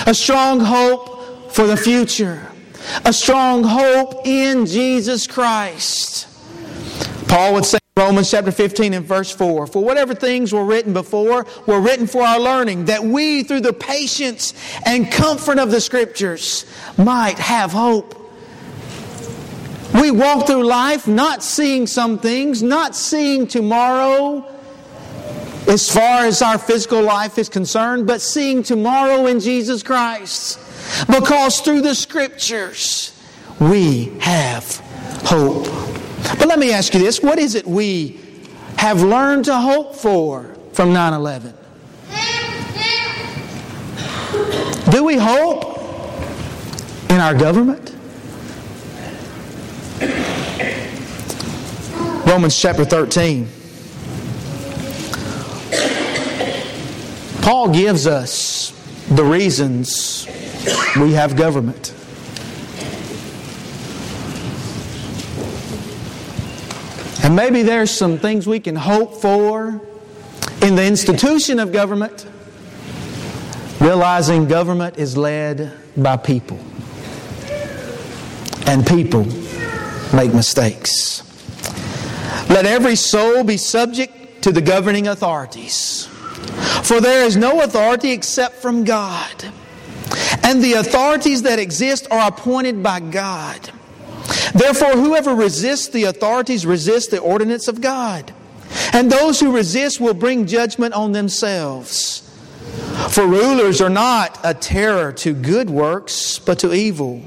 A 0.05 0.13
strong 0.13 0.59
hope 0.59 1.51
for 1.51 1.67
the 1.67 1.77
future. 1.77 2.47
A 3.05 3.13
strong 3.13 3.63
hope 3.63 4.25
in 4.25 4.65
Jesus 4.65 5.27
Christ. 5.27 6.27
Paul 7.27 7.53
would 7.53 7.65
say, 7.65 7.77
in 7.95 8.03
Romans 8.03 8.31
chapter 8.31 8.51
15 8.51 8.93
and 8.93 9.05
verse 9.05 9.31
4. 9.31 9.67
For 9.67 9.83
whatever 9.83 10.15
things 10.15 10.51
were 10.53 10.65
written 10.65 10.93
before 10.93 11.45
were 11.67 11.79
written 11.79 12.07
for 12.07 12.23
our 12.23 12.39
learning, 12.39 12.85
that 12.85 13.03
we, 13.03 13.43
through 13.43 13.61
the 13.61 13.73
patience 13.73 14.53
and 14.85 15.11
comfort 15.11 15.59
of 15.59 15.71
the 15.71 15.81
Scriptures, 15.81 16.65
might 16.97 17.37
have 17.37 17.71
hope. 17.71 18.18
We 20.09 20.17
walk 20.17 20.47
through 20.47 20.63
life 20.63 21.07
not 21.07 21.43
seeing 21.43 21.85
some 21.85 22.17
things, 22.17 22.63
not 22.63 22.95
seeing 22.95 23.45
tomorrow 23.45 24.43
as 25.67 25.87
far 25.87 26.25
as 26.25 26.41
our 26.41 26.57
physical 26.57 27.03
life 27.03 27.37
is 27.37 27.47
concerned, 27.47 28.07
but 28.07 28.19
seeing 28.19 28.63
tomorrow 28.63 29.27
in 29.27 29.39
Jesus 29.39 29.83
Christ. 29.83 30.57
Because 31.05 31.61
through 31.61 31.81
the 31.81 31.93
Scriptures, 31.93 33.15
we 33.59 34.05
have 34.19 34.77
hope. 35.25 35.65
But 36.39 36.47
let 36.47 36.57
me 36.57 36.73
ask 36.73 36.91
you 36.95 37.01
this 37.01 37.21
what 37.21 37.37
is 37.37 37.53
it 37.53 37.67
we 37.67 38.19
have 38.77 39.03
learned 39.03 39.45
to 39.45 39.55
hope 39.55 39.95
for 39.95 40.55
from 40.73 40.91
9 40.91 41.13
11? 41.13 41.53
Do 44.89 45.03
we 45.03 45.17
hope 45.17 45.77
in 47.11 47.19
our 47.19 47.35
government? 47.35 47.98
Romans 52.25 52.57
chapter 52.57 52.85
13. 52.85 53.47
Paul 57.41 57.73
gives 57.73 58.07
us 58.07 58.71
the 59.09 59.23
reasons 59.23 60.27
we 60.95 61.13
have 61.13 61.35
government. 61.35 61.93
And 67.23 67.35
maybe 67.35 67.63
there's 67.63 67.91
some 67.91 68.17
things 68.19 68.47
we 68.47 68.59
can 68.59 68.75
hope 68.75 69.15
for 69.15 69.81
in 70.61 70.75
the 70.75 70.85
institution 70.85 71.59
of 71.59 71.73
government, 71.73 72.25
realizing 73.81 74.47
government 74.47 74.97
is 74.97 75.17
led 75.17 75.73
by 75.97 76.15
people. 76.15 76.59
And 78.65 78.85
people 78.85 79.25
make 80.13 80.33
mistakes. 80.33 81.23
Let 82.49 82.65
every 82.65 82.95
soul 82.95 83.43
be 83.43 83.57
subject 83.57 84.41
to 84.43 84.51
the 84.51 84.61
governing 84.61 85.07
authorities. 85.07 86.07
For 86.83 86.99
there 86.99 87.25
is 87.25 87.37
no 87.37 87.61
authority 87.61 88.11
except 88.11 88.55
from 88.55 88.83
God. 88.83 89.45
And 90.43 90.63
the 90.63 90.73
authorities 90.73 91.43
that 91.43 91.59
exist 91.59 92.07
are 92.09 92.27
appointed 92.27 92.81
by 92.81 92.99
God. 92.99 93.71
Therefore, 94.53 94.93
whoever 94.93 95.35
resists 95.35 95.89
the 95.89 96.05
authorities 96.05 96.65
resists 96.65 97.07
the 97.07 97.19
ordinance 97.19 97.67
of 97.67 97.81
God. 97.81 98.33
And 98.93 99.11
those 99.11 99.39
who 99.39 99.55
resist 99.55 99.99
will 99.99 100.13
bring 100.13 100.47
judgment 100.47 100.93
on 100.93 101.11
themselves. 101.11 102.25
For 103.09 103.25
rulers 103.25 103.81
are 103.81 103.89
not 103.89 104.39
a 104.43 104.53
terror 104.53 105.11
to 105.13 105.33
good 105.33 105.69
works, 105.69 106.39
but 106.39 106.59
to 106.59 106.73
evil. 106.73 107.21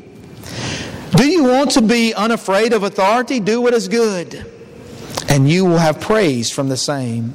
Do 1.23 1.29
you 1.29 1.45
want 1.45 1.71
to 1.73 1.83
be 1.83 2.13
unafraid 2.13 2.73
of 2.73 2.83
authority? 2.83 3.39
Do 3.39 3.61
what 3.61 3.75
is 3.75 3.87
good, 3.87 4.45
and 5.29 5.49
you 5.49 5.65
will 5.65 5.79
have 5.79 6.01
praise 6.01 6.51
from 6.51 6.69
the 6.69 6.77
same. 6.77 7.35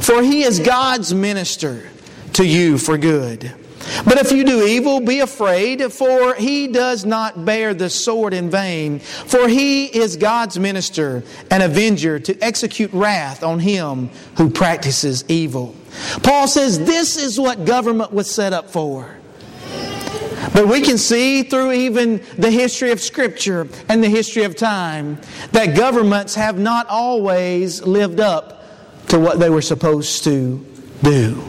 For 0.00 0.22
he 0.22 0.44
is 0.44 0.60
God's 0.60 1.12
minister 1.12 1.90
to 2.32 2.46
you 2.46 2.78
for 2.78 2.96
good. 2.96 3.52
But 4.06 4.16
if 4.16 4.32
you 4.32 4.44
do 4.44 4.66
evil, 4.66 5.00
be 5.00 5.20
afraid, 5.20 5.92
for 5.92 6.32
he 6.32 6.68
does 6.68 7.04
not 7.04 7.44
bear 7.44 7.74
the 7.74 7.90
sword 7.90 8.32
in 8.32 8.48
vain. 8.48 9.00
For 9.00 9.46
he 9.46 9.84
is 9.84 10.16
God's 10.16 10.58
minister 10.58 11.22
and 11.50 11.62
avenger 11.62 12.18
to 12.18 12.42
execute 12.42 12.94
wrath 12.94 13.42
on 13.42 13.58
him 13.58 14.08
who 14.38 14.48
practices 14.48 15.22
evil. 15.28 15.76
Paul 16.22 16.48
says 16.48 16.78
this 16.78 17.18
is 17.18 17.38
what 17.38 17.66
government 17.66 18.10
was 18.10 18.30
set 18.30 18.54
up 18.54 18.70
for. 18.70 19.18
But 20.52 20.66
we 20.66 20.80
can 20.80 20.98
see 20.98 21.44
through 21.44 21.72
even 21.72 22.22
the 22.36 22.50
history 22.50 22.90
of 22.90 23.00
Scripture 23.00 23.68
and 23.88 24.02
the 24.02 24.08
history 24.08 24.42
of 24.42 24.56
time 24.56 25.20
that 25.52 25.76
governments 25.76 26.34
have 26.34 26.58
not 26.58 26.86
always 26.88 27.82
lived 27.82 28.20
up 28.20 28.64
to 29.08 29.20
what 29.20 29.38
they 29.38 29.50
were 29.50 29.62
supposed 29.62 30.24
to 30.24 30.64
do. 31.02 31.42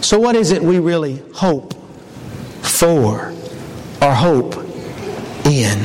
So, 0.00 0.18
what 0.20 0.36
is 0.36 0.52
it 0.52 0.62
we 0.62 0.78
really 0.78 1.22
hope 1.34 1.74
for 2.62 3.32
or 4.00 4.14
hope 4.14 4.54
in? 5.46 5.78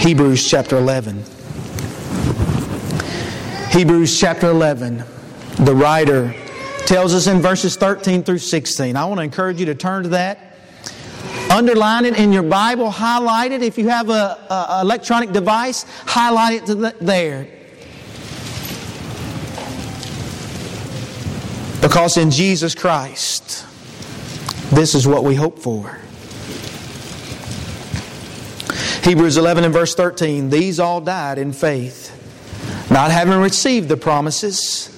Hebrews 0.00 0.48
chapter 0.48 0.76
11. 0.76 1.24
Hebrews 3.70 4.18
chapter 4.18 4.48
11, 4.48 5.02
the 5.60 5.74
writer 5.74 6.34
tells 6.88 7.12
us 7.12 7.26
in 7.26 7.42
verses 7.42 7.76
13 7.76 8.22
through 8.22 8.38
16. 8.38 8.96
I 8.96 9.04
want 9.04 9.18
to 9.18 9.22
encourage 9.22 9.60
you 9.60 9.66
to 9.66 9.74
turn 9.74 10.04
to 10.04 10.08
that. 10.10 10.56
Underline 11.50 12.06
it 12.06 12.18
in 12.18 12.32
your 12.32 12.42
Bible, 12.42 12.90
highlight 12.90 13.52
it. 13.52 13.62
If 13.62 13.76
you 13.76 13.88
have 13.88 14.08
a, 14.08 14.78
electronic 14.80 15.32
device, 15.32 15.84
highlight 16.06 16.62
it 16.62 16.66
the, 16.66 16.96
there. 16.98 17.46
Because 21.82 22.16
in 22.16 22.30
Jesus 22.30 22.74
Christ, 22.74 23.66
this 24.70 24.94
is 24.94 25.06
what 25.06 25.24
we 25.24 25.34
hope 25.34 25.58
for. 25.58 25.98
Hebrews 29.04 29.36
11 29.36 29.64
and 29.64 29.74
verse 29.74 29.94
13 29.94 30.48
These 30.48 30.80
all 30.80 31.02
died 31.02 31.36
in 31.36 31.52
faith, 31.52 32.90
not 32.90 33.10
having 33.10 33.38
received 33.38 33.90
the 33.90 33.98
promises, 33.98 34.97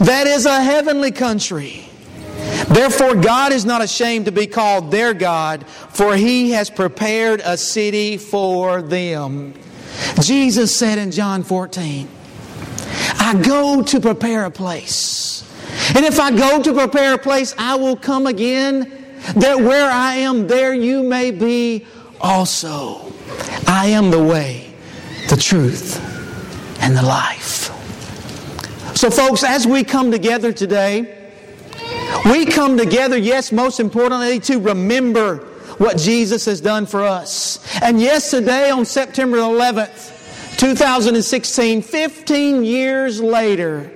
that 0.00 0.26
is, 0.26 0.46
a 0.46 0.62
heavenly 0.62 1.10
country. 1.10 1.88
Therefore, 2.68 3.14
God 3.14 3.52
is 3.52 3.64
not 3.64 3.82
ashamed 3.82 4.26
to 4.26 4.32
be 4.32 4.46
called 4.46 4.90
their 4.90 5.14
God, 5.14 5.66
for 5.66 6.16
He 6.16 6.50
has 6.52 6.70
prepared 6.70 7.40
a 7.44 7.56
city 7.56 8.16
for 8.16 8.82
them. 8.82 9.54
Jesus 10.20 10.74
said 10.74 10.98
in 10.98 11.10
John 11.10 11.42
14, 11.42 12.08
I 13.18 13.40
go 13.42 13.82
to 13.82 14.00
prepare 14.00 14.44
a 14.44 14.50
place. 14.50 15.48
And 15.94 16.04
if 16.04 16.18
I 16.20 16.30
go 16.30 16.62
to 16.62 16.72
prepare 16.72 17.14
a 17.14 17.18
place, 17.18 17.54
I 17.58 17.76
will 17.76 17.96
come 17.96 18.26
again, 18.26 18.92
that 19.36 19.58
where 19.58 19.90
I 19.90 20.16
am, 20.16 20.46
there 20.46 20.74
you 20.74 21.02
may 21.02 21.30
be 21.30 21.86
also. 22.20 23.12
I 23.66 23.86
am 23.88 24.10
the 24.10 24.22
way, 24.22 24.72
the 25.28 25.36
truth, 25.36 26.00
and 26.80 26.96
the 26.96 27.02
life. 27.02 27.71
So, 28.94 29.10
folks, 29.10 29.42
as 29.42 29.66
we 29.66 29.84
come 29.84 30.10
together 30.10 30.52
today, 30.52 31.18
we 32.26 32.46
come 32.46 32.76
together, 32.76 33.16
yes, 33.16 33.50
most 33.50 33.80
importantly, 33.80 34.38
to 34.40 34.58
remember 34.58 35.38
what 35.78 35.98
Jesus 35.98 36.44
has 36.44 36.60
done 36.60 36.86
for 36.86 37.02
us. 37.02 37.58
And 37.82 38.00
yesterday, 38.00 38.70
on 38.70 38.84
September 38.84 39.38
11th, 39.38 40.58
2016, 40.58 41.82
15 41.82 42.64
years 42.64 43.20
later, 43.20 43.90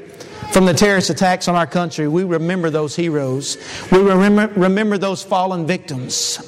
from 0.53 0.65
the 0.65 0.75
terrorist 0.75 1.11
attacks 1.11 1.47
on 1.49 1.55
our 1.55 1.67
country, 1.67 2.09
we 2.09 2.25
remember 2.25 2.71
those 2.71 2.97
heroes. 2.97 3.59
We 3.93 3.99
remember, 3.99 4.49
remember 4.59 4.97
those 4.97 5.23
fallen 5.23 5.67
victims. 5.67 6.39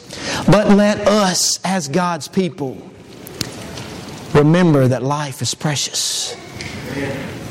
But 0.50 0.68
let 0.70 1.06
us, 1.06 1.60
as 1.64 1.88
God's 1.88 2.26
people, 2.26 2.76
remember 4.32 4.88
that 4.88 5.02
life 5.02 5.42
is 5.42 5.54
precious. 5.54 6.34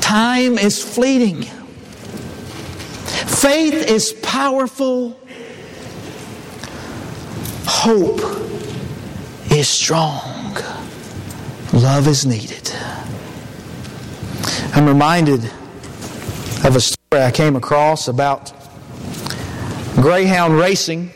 Time 0.08 0.56
is 0.56 0.82
fleeting. 0.82 1.42
Faith 3.42 3.74
is 3.74 4.14
powerful. 4.22 5.20
Hope 7.66 8.18
is 9.50 9.68
strong. 9.68 10.56
Love 11.74 12.08
is 12.08 12.24
needed. 12.24 12.72
I'm 14.72 14.86
reminded 14.86 15.44
of 16.64 16.74
a 16.74 16.80
story 16.80 17.22
I 17.22 17.30
came 17.30 17.54
across 17.54 18.08
about 18.08 18.54
greyhound 19.96 20.56
racing. 20.56 21.10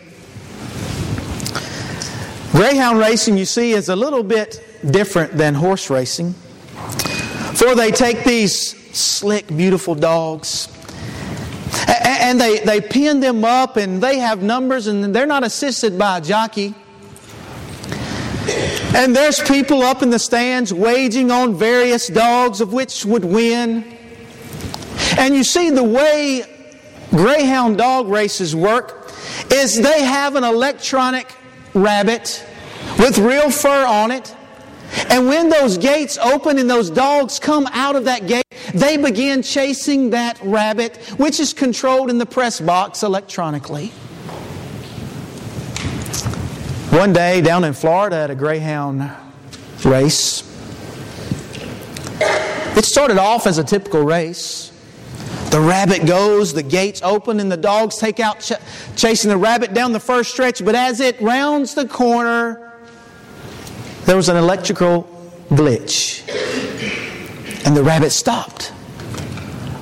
Greyhound 2.51 2.99
racing, 2.99 3.39
you 3.39 3.47
see, 3.47 3.71
is 3.71 3.89
a 3.89 3.97
little 3.97 4.23
bit 4.23 4.63
different 4.91 5.39
than 5.39 5.55
horse 5.55 5.89
racing. 5.89 6.35
For 7.55 7.75
they 7.75 7.91
take 7.91 8.25
these 8.25 8.82
slick, 8.93 9.49
beautiful 9.49 9.95
dogs 9.95 10.69
and 12.33 12.41
they, 12.41 12.61
they 12.61 12.81
pin 12.81 13.21
them 13.21 13.45
up 13.45 13.77
and 13.77 14.03
they 14.03 14.19
have 14.19 14.43
numbers 14.43 14.87
and 14.87 15.15
they're 15.15 15.27
not 15.27 15.45
assisted 15.45 15.99
by 15.99 16.19
a 16.19 16.21
jockey. 16.21 16.75
And 18.95 19.15
there's 19.15 19.41
people 19.41 19.83
up 19.83 20.03
in 20.03 20.11
the 20.11 20.19
stands 20.19 20.73
waging 20.73 21.31
on 21.31 21.55
various 21.55 22.09
dogs 22.09 22.61
of 22.61 22.73
which 22.73 23.05
would 23.05 23.25
win. 23.25 23.97
And 25.19 25.35
you 25.35 25.45
see, 25.45 25.71
the 25.71 25.85
way 25.85 26.45
Greyhound 27.11 27.79
dog 27.79 28.09
races 28.09 28.55
work 28.57 29.11
is 29.51 29.81
they 29.81 30.03
have 30.03 30.35
an 30.35 30.45
electronic 30.45 31.35
rabbit 31.75 32.45
with 32.99 33.19
real 33.19 33.51
fur 33.51 33.87
on 33.87 34.11
it. 34.11 34.35
And 35.09 35.27
when 35.27 35.49
those 35.49 35.79
gates 35.79 36.19
open 36.19 36.59
and 36.59 36.69
those 36.69 36.91
dogs 36.91 37.39
come 37.39 37.67
out 37.73 37.97
of 37.97 38.05
that 38.05 38.27
gate, 38.27 38.45
they 38.75 38.97
begin 38.97 39.43
chasing 39.43 40.11
that 40.11 40.39
rabbit, 40.43 40.97
which 41.17 41.41
is 41.41 41.53
controlled 41.53 42.11
in 42.11 42.19
the 42.19 42.27
press 42.27 42.61
box 42.61 43.03
electronically. 43.03 43.89
One 46.91 47.13
day 47.13 47.41
down 47.41 47.65
in 47.65 47.73
Florida 47.73 48.17
at 48.17 48.31
a 48.31 48.35
Greyhound 48.35 49.11
race, 49.85 50.43
it 52.77 52.85
started 52.85 53.19
off 53.19 53.47
as 53.47 53.59
a 53.59 53.65
typical 53.65 54.03
race. 54.03 54.71
The 55.51 55.61
rabbit 55.61 56.07
goes, 56.07 56.55
the 56.55 56.63
gates 56.63 57.03
open, 57.03 57.39
and 57.41 57.53
the 57.53 57.59
dogs 57.59 57.99
take 57.99 58.21
out 58.21 58.41
ch- 58.41 58.53
chasing 58.97 59.29
the 59.29 59.37
rabbit 59.37 59.75
down 59.75 59.93
the 59.93 60.01
first 60.01 60.31
stretch. 60.31 60.65
But 60.65 60.75
as 60.75 61.01
it 61.01 61.21
rounds 61.21 61.75
the 61.75 61.87
corner, 61.87 62.72
there 64.05 64.17
was 64.17 64.29
an 64.29 64.37
electrical 64.37 65.09
glitch. 65.49 66.21
And 67.65 67.77
the 67.77 67.83
rabbit 67.83 68.11
stopped. 68.11 68.73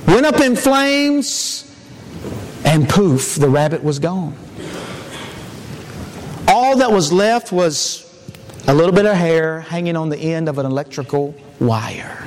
Went 0.06 0.26
up 0.26 0.40
in 0.40 0.56
flames, 0.56 1.64
and 2.64 2.88
poof, 2.88 3.36
the 3.36 3.48
rabbit 3.48 3.82
was 3.82 3.98
gone. 3.98 4.36
All 6.46 6.76
that 6.78 6.90
was 6.90 7.12
left 7.12 7.52
was 7.52 8.06
a 8.66 8.74
little 8.74 8.92
bit 8.92 9.06
of 9.06 9.16
hair 9.16 9.60
hanging 9.60 9.96
on 9.96 10.08
the 10.08 10.18
end 10.18 10.48
of 10.48 10.58
an 10.58 10.66
electrical 10.66 11.34
wire. 11.58 12.26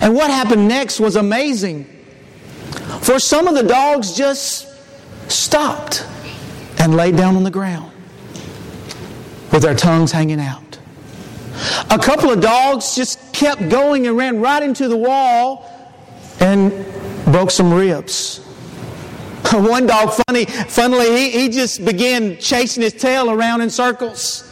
And 0.00 0.14
what 0.14 0.30
happened 0.30 0.68
next 0.68 1.00
was 1.00 1.16
amazing. 1.16 1.84
For 3.00 3.18
some 3.18 3.48
of 3.48 3.54
the 3.54 3.62
dogs 3.62 4.16
just 4.16 4.68
stopped 5.28 6.06
and 6.78 6.94
laid 6.94 7.16
down 7.16 7.36
on 7.36 7.42
the 7.42 7.50
ground 7.50 7.92
with 9.52 9.62
their 9.62 9.74
tongues 9.74 10.12
hanging 10.12 10.40
out. 10.40 10.78
A 11.90 11.98
couple 11.98 12.30
of 12.30 12.40
dogs 12.40 12.94
just 12.94 13.32
kept 13.32 13.68
going 13.68 14.06
and 14.06 14.16
ran 14.16 14.40
right 14.40 14.62
into 14.62 14.88
the 14.88 14.96
wall 14.96 15.70
and 16.40 16.70
broke 17.26 17.50
some 17.50 17.72
ribs. 17.72 18.38
One 19.52 19.86
dog, 19.86 20.12
funny, 20.26 20.44
funnily, 20.44 21.16
he, 21.16 21.30
he 21.30 21.48
just 21.48 21.84
began 21.84 22.36
chasing 22.38 22.82
his 22.82 22.92
tail 22.92 23.30
around 23.30 23.62
in 23.62 23.70
circles. 23.70 24.42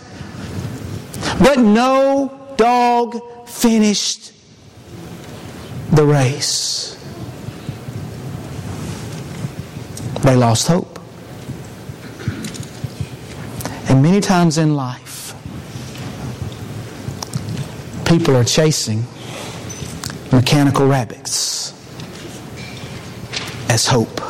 But 1.41 1.59
no 1.59 2.55
dog 2.57 3.49
finished 3.49 4.33
the 5.93 6.05
race. 6.05 6.97
They 10.23 10.37
lost 10.37 10.69
hope. 10.69 10.94
And 13.95 14.03
many 14.03 14.21
times 14.21 14.59
in 14.59 14.75
life, 14.75 15.37
people 18.05 18.37
are 18.37 18.43
chasing 18.43 19.05
mechanical 20.33 20.89
rabbits 20.89 21.73
as 23.71 23.87
hope. 23.87 24.21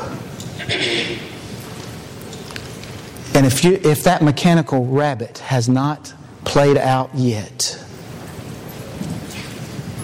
And 3.35 3.47
if, 3.47 3.65
you, 3.65 3.81
if 3.83 4.05
that 4.05 4.21
mechanical 4.21 4.85
rabbit 4.85 5.39
has 5.39 5.67
not 5.67 6.13
played 6.45 6.77
out 6.77 7.09
yet, 7.15 7.83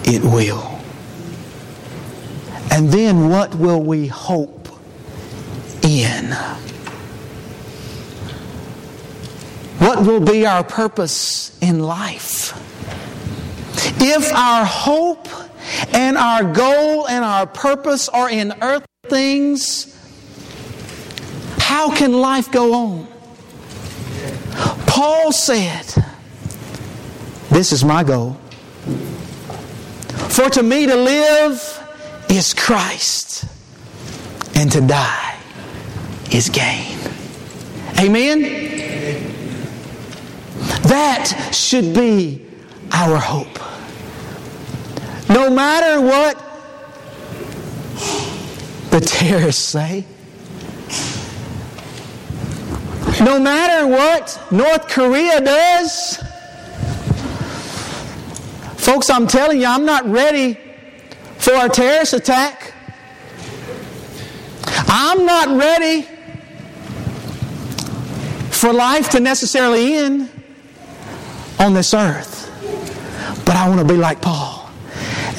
it 0.05 0.23
will. 0.23 0.81
And 2.71 2.89
then 2.89 3.29
what 3.29 3.53
will 3.53 3.83
we 3.83 4.07
hope 4.07 4.69
in. 5.83 6.35
What 9.81 10.05
will 10.05 10.19
be 10.19 10.45
our 10.45 10.63
purpose 10.63 11.57
in 11.59 11.79
life? 11.79 12.53
If 13.99 14.31
our 14.31 14.63
hope 14.63 15.27
and 15.91 16.19
our 16.19 16.43
goal 16.53 17.07
and 17.07 17.25
our 17.25 17.47
purpose 17.47 18.07
are 18.07 18.29
in 18.29 18.53
earthly 18.61 18.85
things, 19.07 19.87
how 21.57 21.95
can 21.95 22.13
life 22.13 22.51
go 22.51 22.75
on? 22.75 23.07
Paul 24.85 25.31
said, 25.31 25.85
This 27.49 27.71
is 27.71 27.83
my 27.83 28.03
goal. 28.03 28.33
For 30.29 30.47
to 30.51 30.61
me 30.61 30.85
to 30.85 30.95
live 30.95 31.83
is 32.29 32.53
Christ, 32.53 33.45
and 34.53 34.71
to 34.73 34.81
die 34.81 35.39
is 36.31 36.49
gain. 36.49 36.99
Amen? 37.99 38.61
That 40.83 41.49
should 41.51 41.93
be 41.93 42.45
our 42.91 43.17
hope. 43.17 43.59
No 45.29 45.49
matter 45.49 46.01
what 46.01 46.37
the 48.89 48.99
terrorists 48.99 49.63
say, 49.63 50.05
no 53.23 53.39
matter 53.39 53.85
what 53.85 54.41
North 54.51 54.87
Korea 54.87 55.39
does, 55.41 56.17
folks, 58.77 59.09
I'm 59.09 59.27
telling 59.27 59.61
you, 59.61 59.67
I'm 59.67 59.85
not 59.85 60.05
ready 60.07 60.57
for 61.37 61.53
a 61.53 61.69
terrorist 61.69 62.13
attack. 62.13 62.73
I'm 64.87 65.25
not 65.25 65.57
ready 65.57 66.07
for 68.49 68.73
life 68.73 69.09
to 69.11 69.19
necessarily 69.19 69.95
end 69.95 70.30
on 71.61 71.75
this 71.75 71.93
earth. 71.93 72.47
But 73.45 73.55
I 73.55 73.69
want 73.69 73.79
to 73.79 73.85
be 73.85 73.97
like 73.97 74.21
Paul. 74.21 74.69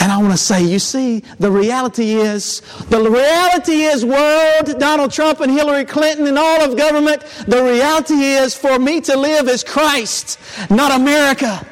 And 0.01 0.11
I 0.11 0.19
want 0.19 0.33
to 0.33 0.39
say, 0.39 0.63
you 0.63 0.79
see, 0.79 1.21
the 1.39 1.51
reality 1.51 2.13
is, 2.13 2.61
the 2.89 3.01
reality 3.01 3.83
is, 3.83 4.05
world, 4.05 4.79
Donald 4.79 5.11
Trump 5.13 5.41
and 5.41 5.51
Hillary 5.51 5.85
Clinton 5.85 6.27
and 6.27 6.39
all 6.39 6.63
of 6.63 6.77
government, 6.77 7.23
the 7.47 7.63
reality 7.63 8.15
is 8.15 8.55
for 8.55 8.79
me 8.79 9.01
to 9.03 9.17
live 9.17 9.49
is 9.49 9.63
Christ, 9.65 10.39
not 10.71 10.93
America. 10.93 11.67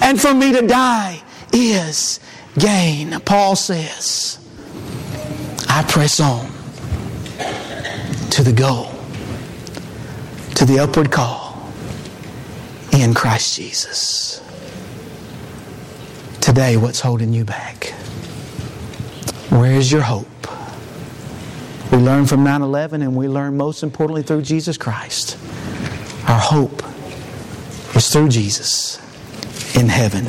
And 0.00 0.20
for 0.20 0.34
me 0.34 0.52
to 0.52 0.66
die 0.66 1.22
is 1.52 2.18
gain. 2.58 3.20
Paul 3.20 3.56
says, 3.56 4.38
I 5.68 5.82
press 5.84 6.18
on 6.18 6.46
to 8.30 8.42
the 8.42 8.52
goal, 8.52 8.90
to 10.54 10.64
the 10.64 10.78
upward 10.80 11.10
call 11.10 11.49
in 12.92 13.14
Christ 13.14 13.56
Jesus. 13.56 14.42
Today, 16.40 16.76
what's 16.76 17.00
holding 17.00 17.32
you 17.32 17.44
back? 17.44 17.86
Where 19.50 19.72
is 19.72 19.90
your 19.90 20.02
hope? 20.02 20.26
We 21.92 21.98
learn 21.98 22.26
from 22.26 22.44
9 22.44 22.62
11 22.62 23.02
and 23.02 23.16
we 23.16 23.28
learn 23.28 23.56
most 23.56 23.82
importantly 23.82 24.22
through 24.22 24.42
Jesus 24.42 24.78
Christ. 24.78 25.36
Our 26.28 26.38
hope 26.38 26.82
is 27.96 28.08
through 28.10 28.28
Jesus 28.28 28.98
in 29.76 29.88
heaven. 29.88 30.26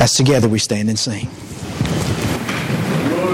As 0.00 0.14
together 0.14 0.48
we 0.48 0.58
stand 0.58 0.88
and 0.88 0.98
sing. 0.98 1.28